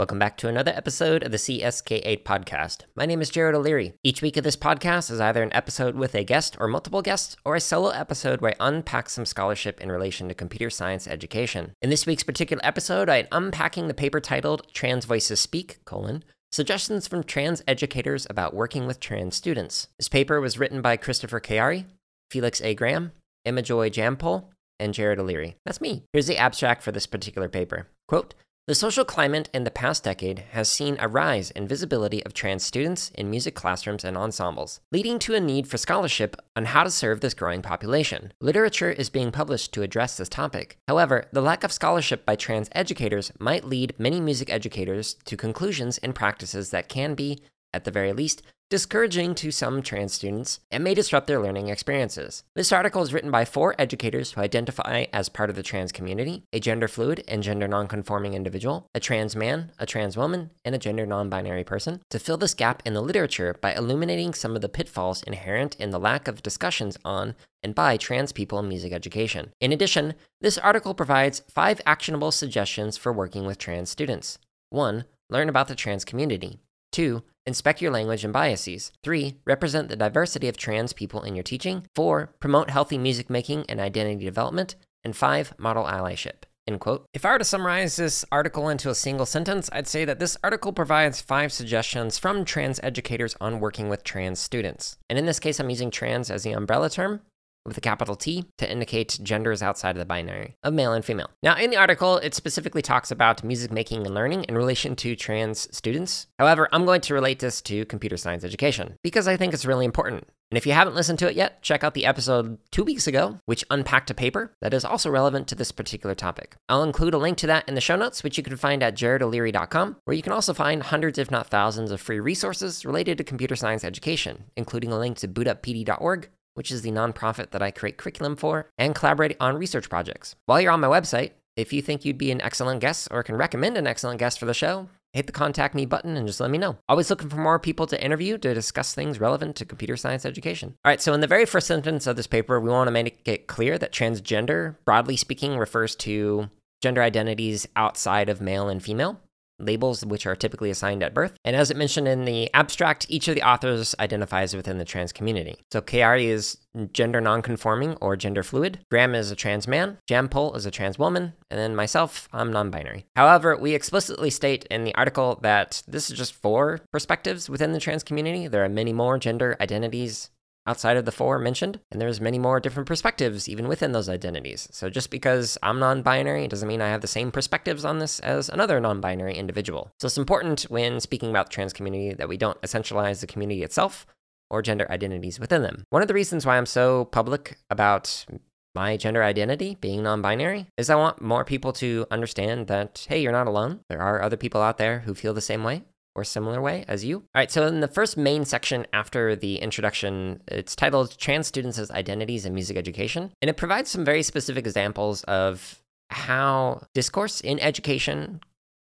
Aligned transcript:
Welcome 0.00 0.18
back 0.18 0.38
to 0.38 0.48
another 0.48 0.72
episode 0.74 1.22
of 1.22 1.30
the 1.30 1.36
CSK8 1.36 2.22
podcast. 2.22 2.84
My 2.96 3.04
name 3.04 3.20
is 3.20 3.28
Jared 3.28 3.54
O'Leary. 3.54 3.92
Each 4.02 4.22
week 4.22 4.38
of 4.38 4.44
this 4.44 4.56
podcast 4.56 5.10
is 5.10 5.20
either 5.20 5.42
an 5.42 5.52
episode 5.52 5.94
with 5.94 6.14
a 6.14 6.24
guest 6.24 6.56
or 6.58 6.68
multiple 6.68 7.02
guests, 7.02 7.36
or 7.44 7.54
a 7.54 7.60
solo 7.60 7.90
episode 7.90 8.40
where 8.40 8.54
I 8.58 8.68
unpack 8.68 9.10
some 9.10 9.26
scholarship 9.26 9.78
in 9.78 9.92
relation 9.92 10.26
to 10.28 10.34
computer 10.34 10.70
science 10.70 11.06
education. 11.06 11.74
In 11.82 11.90
this 11.90 12.06
week's 12.06 12.22
particular 12.22 12.64
episode, 12.64 13.10
I'm 13.10 13.26
unpacking 13.30 13.88
the 13.88 13.92
paper 13.92 14.20
titled 14.20 14.66
Trans 14.72 15.04
Voices 15.04 15.38
Speak, 15.38 15.84
colon, 15.84 16.24
Suggestions 16.50 17.06
from 17.06 17.22
Trans 17.22 17.62
Educators 17.68 18.26
About 18.30 18.54
Working 18.54 18.86
with 18.86 19.00
Trans 19.00 19.36
Students. 19.36 19.88
This 19.98 20.08
paper 20.08 20.40
was 20.40 20.58
written 20.58 20.80
by 20.80 20.96
Christopher 20.96 21.40
Cayari, 21.40 21.84
Felix 22.30 22.62
A. 22.62 22.74
Graham, 22.74 23.12
Emma 23.44 23.60
Joy 23.60 23.90
Jampol, 23.90 24.46
and 24.78 24.94
Jared 24.94 25.18
O'Leary. 25.18 25.56
That's 25.66 25.82
me. 25.82 26.04
Here's 26.14 26.26
the 26.26 26.38
abstract 26.38 26.82
for 26.82 26.90
this 26.90 27.06
particular 27.06 27.50
paper. 27.50 27.88
Quote, 28.08 28.34
the 28.70 28.74
social 28.76 29.04
climate 29.04 29.50
in 29.52 29.64
the 29.64 29.70
past 29.72 30.04
decade 30.04 30.44
has 30.52 30.70
seen 30.70 30.96
a 31.00 31.08
rise 31.08 31.50
in 31.50 31.66
visibility 31.66 32.24
of 32.24 32.32
trans 32.32 32.62
students 32.62 33.10
in 33.16 33.28
music 33.28 33.52
classrooms 33.52 34.04
and 34.04 34.16
ensembles, 34.16 34.78
leading 34.92 35.18
to 35.18 35.34
a 35.34 35.40
need 35.40 35.66
for 35.66 35.76
scholarship 35.76 36.36
on 36.54 36.66
how 36.66 36.84
to 36.84 36.90
serve 36.92 37.20
this 37.20 37.34
growing 37.34 37.62
population. 37.62 38.32
Literature 38.40 38.92
is 38.92 39.10
being 39.10 39.32
published 39.32 39.74
to 39.74 39.82
address 39.82 40.16
this 40.16 40.28
topic. 40.28 40.76
However, 40.86 41.26
the 41.32 41.42
lack 41.42 41.64
of 41.64 41.72
scholarship 41.72 42.24
by 42.24 42.36
trans 42.36 42.68
educators 42.70 43.32
might 43.40 43.64
lead 43.64 43.92
many 43.98 44.20
music 44.20 44.48
educators 44.48 45.14
to 45.24 45.36
conclusions 45.36 45.98
and 45.98 46.14
practices 46.14 46.70
that 46.70 46.88
can 46.88 47.14
be, 47.16 47.42
at 47.74 47.82
the 47.82 47.90
very 47.90 48.12
least, 48.12 48.40
discouraging 48.70 49.34
to 49.34 49.50
some 49.50 49.82
trans 49.82 50.12
students 50.12 50.60
and 50.70 50.84
may 50.84 50.94
disrupt 50.94 51.26
their 51.26 51.42
learning 51.42 51.66
experiences. 51.66 52.44
This 52.54 52.70
article 52.70 53.02
is 53.02 53.12
written 53.12 53.32
by 53.32 53.44
four 53.44 53.74
educators 53.80 54.30
who 54.30 54.40
identify 54.40 55.06
as 55.12 55.28
part 55.28 55.50
of 55.50 55.56
the 55.56 55.62
trans 55.64 55.90
community 55.90 56.44
a 56.52 56.60
gender 56.60 56.86
fluid 56.86 57.24
and 57.26 57.42
gender 57.42 57.66
nonconforming 57.66 58.34
individual, 58.34 58.86
a 58.94 59.00
trans 59.00 59.34
man, 59.34 59.72
a 59.80 59.86
trans 59.86 60.16
woman, 60.16 60.50
and 60.64 60.72
a 60.76 60.78
gender 60.78 61.04
non 61.04 61.28
binary 61.28 61.64
person 61.64 62.00
to 62.10 62.20
fill 62.20 62.36
this 62.36 62.54
gap 62.54 62.80
in 62.86 62.94
the 62.94 63.02
literature 63.02 63.56
by 63.60 63.74
illuminating 63.74 64.32
some 64.32 64.54
of 64.54 64.62
the 64.62 64.68
pitfalls 64.68 65.24
inherent 65.24 65.74
in 65.80 65.90
the 65.90 65.98
lack 65.98 66.28
of 66.28 66.40
discussions 66.40 66.96
on 67.04 67.34
and 67.64 67.74
by 67.74 67.96
trans 67.96 68.30
people 68.30 68.60
in 68.60 68.68
music 68.68 68.92
education. 68.92 69.52
In 69.60 69.72
addition, 69.72 70.14
this 70.40 70.56
article 70.56 70.94
provides 70.94 71.42
five 71.50 71.80
actionable 71.84 72.30
suggestions 72.30 72.96
for 72.96 73.12
working 73.12 73.44
with 73.44 73.58
trans 73.58 73.90
students. 73.90 74.38
1. 74.68 75.06
Learn 75.28 75.48
about 75.48 75.66
the 75.66 75.74
trans 75.74 76.04
community. 76.04 76.60
2. 76.92 77.22
Inspect 77.46 77.80
your 77.80 77.90
language 77.90 78.24
and 78.24 78.32
biases. 78.32 78.92
3. 79.02 79.36
Represent 79.44 79.88
the 79.88 79.96
diversity 79.96 80.48
of 80.48 80.56
trans 80.56 80.92
people 80.92 81.22
in 81.22 81.34
your 81.34 81.42
teaching. 81.42 81.86
4. 81.94 82.34
Promote 82.40 82.70
healthy 82.70 82.98
music 82.98 83.30
making 83.30 83.64
and 83.68 83.80
identity 83.80 84.24
development. 84.24 84.76
And 85.02 85.16
5. 85.16 85.54
Model 85.58 85.84
allyship. 85.84 86.44
End 86.68 86.80
quote. 86.80 87.06
If 87.12 87.24
I 87.24 87.32
were 87.32 87.38
to 87.38 87.44
summarize 87.44 87.96
this 87.96 88.24
article 88.30 88.68
into 88.68 88.90
a 88.90 88.94
single 88.94 89.26
sentence, 89.26 89.68
I'd 89.72 89.88
say 89.88 90.04
that 90.04 90.18
this 90.18 90.36
article 90.44 90.72
provides 90.72 91.20
five 91.20 91.52
suggestions 91.52 92.18
from 92.18 92.44
trans 92.44 92.78
educators 92.82 93.36
on 93.40 93.60
working 93.60 93.88
with 93.88 94.04
trans 94.04 94.38
students. 94.38 94.98
And 95.08 95.18
in 95.18 95.26
this 95.26 95.40
case, 95.40 95.58
I'm 95.58 95.70
using 95.70 95.90
trans 95.90 96.30
as 96.30 96.42
the 96.42 96.52
umbrella 96.52 96.90
term 96.90 97.22
with 97.64 97.76
a 97.76 97.80
capital 97.80 98.16
T 98.16 98.44
to 98.58 98.70
indicate 98.70 99.18
genders 99.22 99.62
outside 99.62 99.96
of 99.96 99.98
the 99.98 100.04
binary 100.04 100.56
of 100.62 100.74
male 100.74 100.92
and 100.92 101.04
female. 101.04 101.30
Now, 101.42 101.56
in 101.56 101.70
the 101.70 101.76
article, 101.76 102.18
it 102.18 102.34
specifically 102.34 102.82
talks 102.82 103.10
about 103.10 103.44
music 103.44 103.70
making 103.70 104.06
and 104.06 104.14
learning 104.14 104.44
in 104.44 104.56
relation 104.56 104.96
to 104.96 105.16
trans 105.16 105.68
students. 105.76 106.26
However, 106.38 106.68
I'm 106.72 106.84
going 106.84 107.00
to 107.02 107.14
relate 107.14 107.38
this 107.38 107.60
to 107.62 107.84
computer 107.86 108.16
science 108.16 108.44
education 108.44 108.94
because 109.02 109.28
I 109.28 109.36
think 109.36 109.54
it's 109.54 109.66
really 109.66 109.84
important. 109.84 110.26
And 110.50 110.58
if 110.58 110.66
you 110.66 110.72
haven't 110.72 110.96
listened 110.96 111.20
to 111.20 111.30
it 111.30 111.36
yet, 111.36 111.62
check 111.62 111.84
out 111.84 111.94
the 111.94 112.06
episode 112.06 112.58
two 112.72 112.82
weeks 112.82 113.06
ago, 113.06 113.38
which 113.44 113.64
unpacked 113.70 114.10
a 114.10 114.14
paper 114.14 114.52
that 114.60 114.74
is 114.74 114.84
also 114.84 115.08
relevant 115.08 115.46
to 115.48 115.54
this 115.54 115.70
particular 115.70 116.16
topic. 116.16 116.56
I'll 116.68 116.82
include 116.82 117.14
a 117.14 117.18
link 117.18 117.38
to 117.38 117.46
that 117.46 117.68
in 117.68 117.76
the 117.76 117.80
show 117.80 117.94
notes, 117.94 118.24
which 118.24 118.36
you 118.36 118.42
can 118.42 118.56
find 118.56 118.82
at 118.82 118.96
jaredoleary.com, 118.96 119.98
where 120.04 120.16
you 120.16 120.22
can 120.22 120.32
also 120.32 120.52
find 120.52 120.82
hundreds, 120.82 121.18
if 121.18 121.30
not 121.30 121.46
thousands, 121.46 121.92
of 121.92 122.00
free 122.00 122.18
resources 122.18 122.84
related 122.84 123.16
to 123.18 123.24
computer 123.24 123.54
science 123.54 123.84
education, 123.84 124.44
including 124.56 124.90
a 124.90 124.98
link 124.98 125.18
to 125.18 125.28
bootuppd.org, 125.28 126.28
which 126.60 126.70
is 126.70 126.82
the 126.82 126.90
nonprofit 126.90 127.52
that 127.52 127.62
I 127.62 127.70
create 127.70 127.96
curriculum 127.96 128.36
for 128.36 128.68
and 128.76 128.94
collaborate 128.94 129.34
on 129.40 129.56
research 129.56 129.88
projects. 129.88 130.36
While 130.44 130.60
you're 130.60 130.72
on 130.72 130.80
my 130.80 130.88
website, 130.88 131.30
if 131.56 131.72
you 131.72 131.80
think 131.80 132.04
you'd 132.04 132.18
be 132.18 132.30
an 132.30 132.42
excellent 132.42 132.82
guest 132.82 133.08
or 133.10 133.22
can 133.22 133.34
recommend 133.34 133.78
an 133.78 133.86
excellent 133.86 134.18
guest 134.18 134.38
for 134.38 134.44
the 134.44 134.52
show, 134.52 134.90
hit 135.14 135.24
the 135.26 135.32
contact 135.32 135.74
me 135.74 135.86
button 135.86 136.18
and 136.18 136.26
just 136.26 136.38
let 136.38 136.50
me 136.50 136.58
know. 136.58 136.76
Always 136.86 137.08
looking 137.08 137.30
for 137.30 137.38
more 137.38 137.58
people 137.58 137.86
to 137.86 138.04
interview 138.04 138.36
to 138.36 138.52
discuss 138.52 138.92
things 138.92 139.18
relevant 139.18 139.56
to 139.56 139.64
computer 139.64 139.96
science 139.96 140.26
education. 140.26 140.74
All 140.84 140.90
right, 140.90 141.00
so 141.00 141.14
in 141.14 141.22
the 141.22 141.26
very 141.26 141.46
first 141.46 141.66
sentence 141.66 142.06
of 142.06 142.16
this 142.16 142.26
paper, 142.26 142.60
we 142.60 142.68
want 142.68 142.88
to 142.88 142.92
make 142.92 143.26
it 143.26 143.46
clear 143.46 143.78
that 143.78 143.90
transgender, 143.90 144.76
broadly 144.84 145.16
speaking, 145.16 145.56
refers 145.56 145.96
to 145.96 146.50
gender 146.82 147.00
identities 147.00 147.66
outside 147.74 148.28
of 148.28 148.42
male 148.42 148.68
and 148.68 148.82
female 148.82 149.18
labels 149.60 150.04
which 150.04 150.26
are 150.26 150.36
typically 150.36 150.70
assigned 150.70 151.02
at 151.02 151.14
birth. 151.14 151.34
And 151.44 151.56
as 151.56 151.70
it 151.70 151.76
mentioned 151.76 152.08
in 152.08 152.24
the 152.24 152.52
abstract, 152.54 153.06
each 153.08 153.28
of 153.28 153.34
the 153.34 153.42
authors 153.42 153.94
identifies 153.98 154.54
within 154.54 154.78
the 154.78 154.84
trans 154.84 155.12
community. 155.12 155.56
So 155.72 155.80
Cayari 155.80 156.26
is 156.26 156.58
gender 156.92 157.20
nonconforming 157.20 157.96
or 158.00 158.16
gender 158.16 158.42
fluid. 158.42 158.80
Graham 158.90 159.14
is 159.14 159.30
a 159.30 159.36
trans 159.36 159.66
man. 159.66 159.98
Jampol 160.08 160.56
is 160.56 160.66
a 160.66 160.70
trans 160.70 160.98
woman. 160.98 161.32
And 161.50 161.58
then 161.58 161.74
myself, 161.74 162.28
I'm 162.32 162.52
non 162.52 162.70
binary. 162.70 163.06
However, 163.16 163.56
we 163.56 163.74
explicitly 163.74 164.30
state 164.30 164.66
in 164.70 164.84
the 164.84 164.94
article 164.94 165.38
that 165.42 165.82
this 165.88 166.10
is 166.10 166.16
just 166.16 166.34
four 166.34 166.80
perspectives 166.92 167.50
within 167.50 167.72
the 167.72 167.80
trans 167.80 168.04
community. 168.04 168.46
There 168.46 168.64
are 168.64 168.68
many 168.68 168.92
more 168.92 169.18
gender 169.18 169.56
identities 169.60 170.30
outside 170.66 170.96
of 170.96 171.04
the 171.04 171.12
four 171.12 171.38
mentioned, 171.38 171.80
and 171.90 172.00
there's 172.00 172.20
many 172.20 172.38
more 172.38 172.60
different 172.60 172.86
perspectives 172.86 173.48
even 173.48 173.68
within 173.68 173.92
those 173.92 174.08
identities. 174.08 174.68
So 174.70 174.90
just 174.90 175.10
because 175.10 175.58
I'm 175.62 175.78
non-binary 175.78 176.48
doesn't 176.48 176.68
mean 176.68 176.80
I 176.80 176.88
have 176.88 177.00
the 177.00 177.06
same 177.06 177.30
perspectives 177.30 177.84
on 177.84 177.98
this 177.98 178.20
as 178.20 178.48
another 178.48 178.80
non-binary 178.80 179.34
individual. 179.34 179.90
So 179.98 180.06
it's 180.06 180.18
important 180.18 180.62
when 180.62 181.00
speaking 181.00 181.30
about 181.30 181.46
the 181.46 181.54
trans 181.54 181.72
community 181.72 182.14
that 182.14 182.28
we 182.28 182.36
don't 182.36 182.60
essentialize 182.62 183.20
the 183.20 183.26
community 183.26 183.62
itself 183.62 184.06
or 184.50 184.62
gender 184.62 184.90
identities 184.90 185.38
within 185.38 185.62
them. 185.62 185.84
One 185.90 186.02
of 186.02 186.08
the 186.08 186.14
reasons 186.14 186.44
why 186.44 186.56
I'm 186.56 186.66
so 186.66 187.06
public 187.06 187.58
about 187.70 188.26
my 188.74 188.96
gender 188.96 189.22
identity 189.22 189.76
being 189.80 190.02
non 190.02 190.22
binary 190.22 190.66
is 190.76 190.90
I 190.90 190.94
want 190.94 191.20
more 191.20 191.44
people 191.44 191.72
to 191.74 192.06
understand 192.10 192.68
that, 192.68 193.06
hey, 193.08 193.20
you're 193.20 193.32
not 193.32 193.48
alone. 193.48 193.80
There 193.88 194.00
are 194.00 194.22
other 194.22 194.36
people 194.36 194.60
out 194.60 194.78
there 194.78 195.00
who 195.00 195.14
feel 195.14 195.34
the 195.34 195.40
same 195.40 195.64
way 195.64 195.82
or 196.20 196.24
similar 196.24 196.60
way 196.60 196.84
as 196.86 197.04
you. 197.04 197.16
All 197.16 197.24
right, 197.34 197.50
so 197.50 197.66
in 197.66 197.80
the 197.80 197.88
first 197.88 198.16
main 198.16 198.44
section 198.44 198.86
after 198.92 199.34
the 199.34 199.56
introduction, 199.56 200.42
it's 200.46 200.76
titled 200.76 201.16
Trans 201.18 201.46
Students 201.46 201.78
as 201.78 201.90
Identities 201.90 202.44
in 202.44 202.54
Music 202.54 202.76
Education, 202.76 203.32
and 203.40 203.48
it 203.48 203.56
provides 203.56 203.90
some 203.90 204.04
very 204.04 204.22
specific 204.22 204.66
examples 204.66 205.24
of 205.24 205.82
how 206.10 206.82
discourse 206.94 207.40
in 207.40 207.58
education 207.60 208.40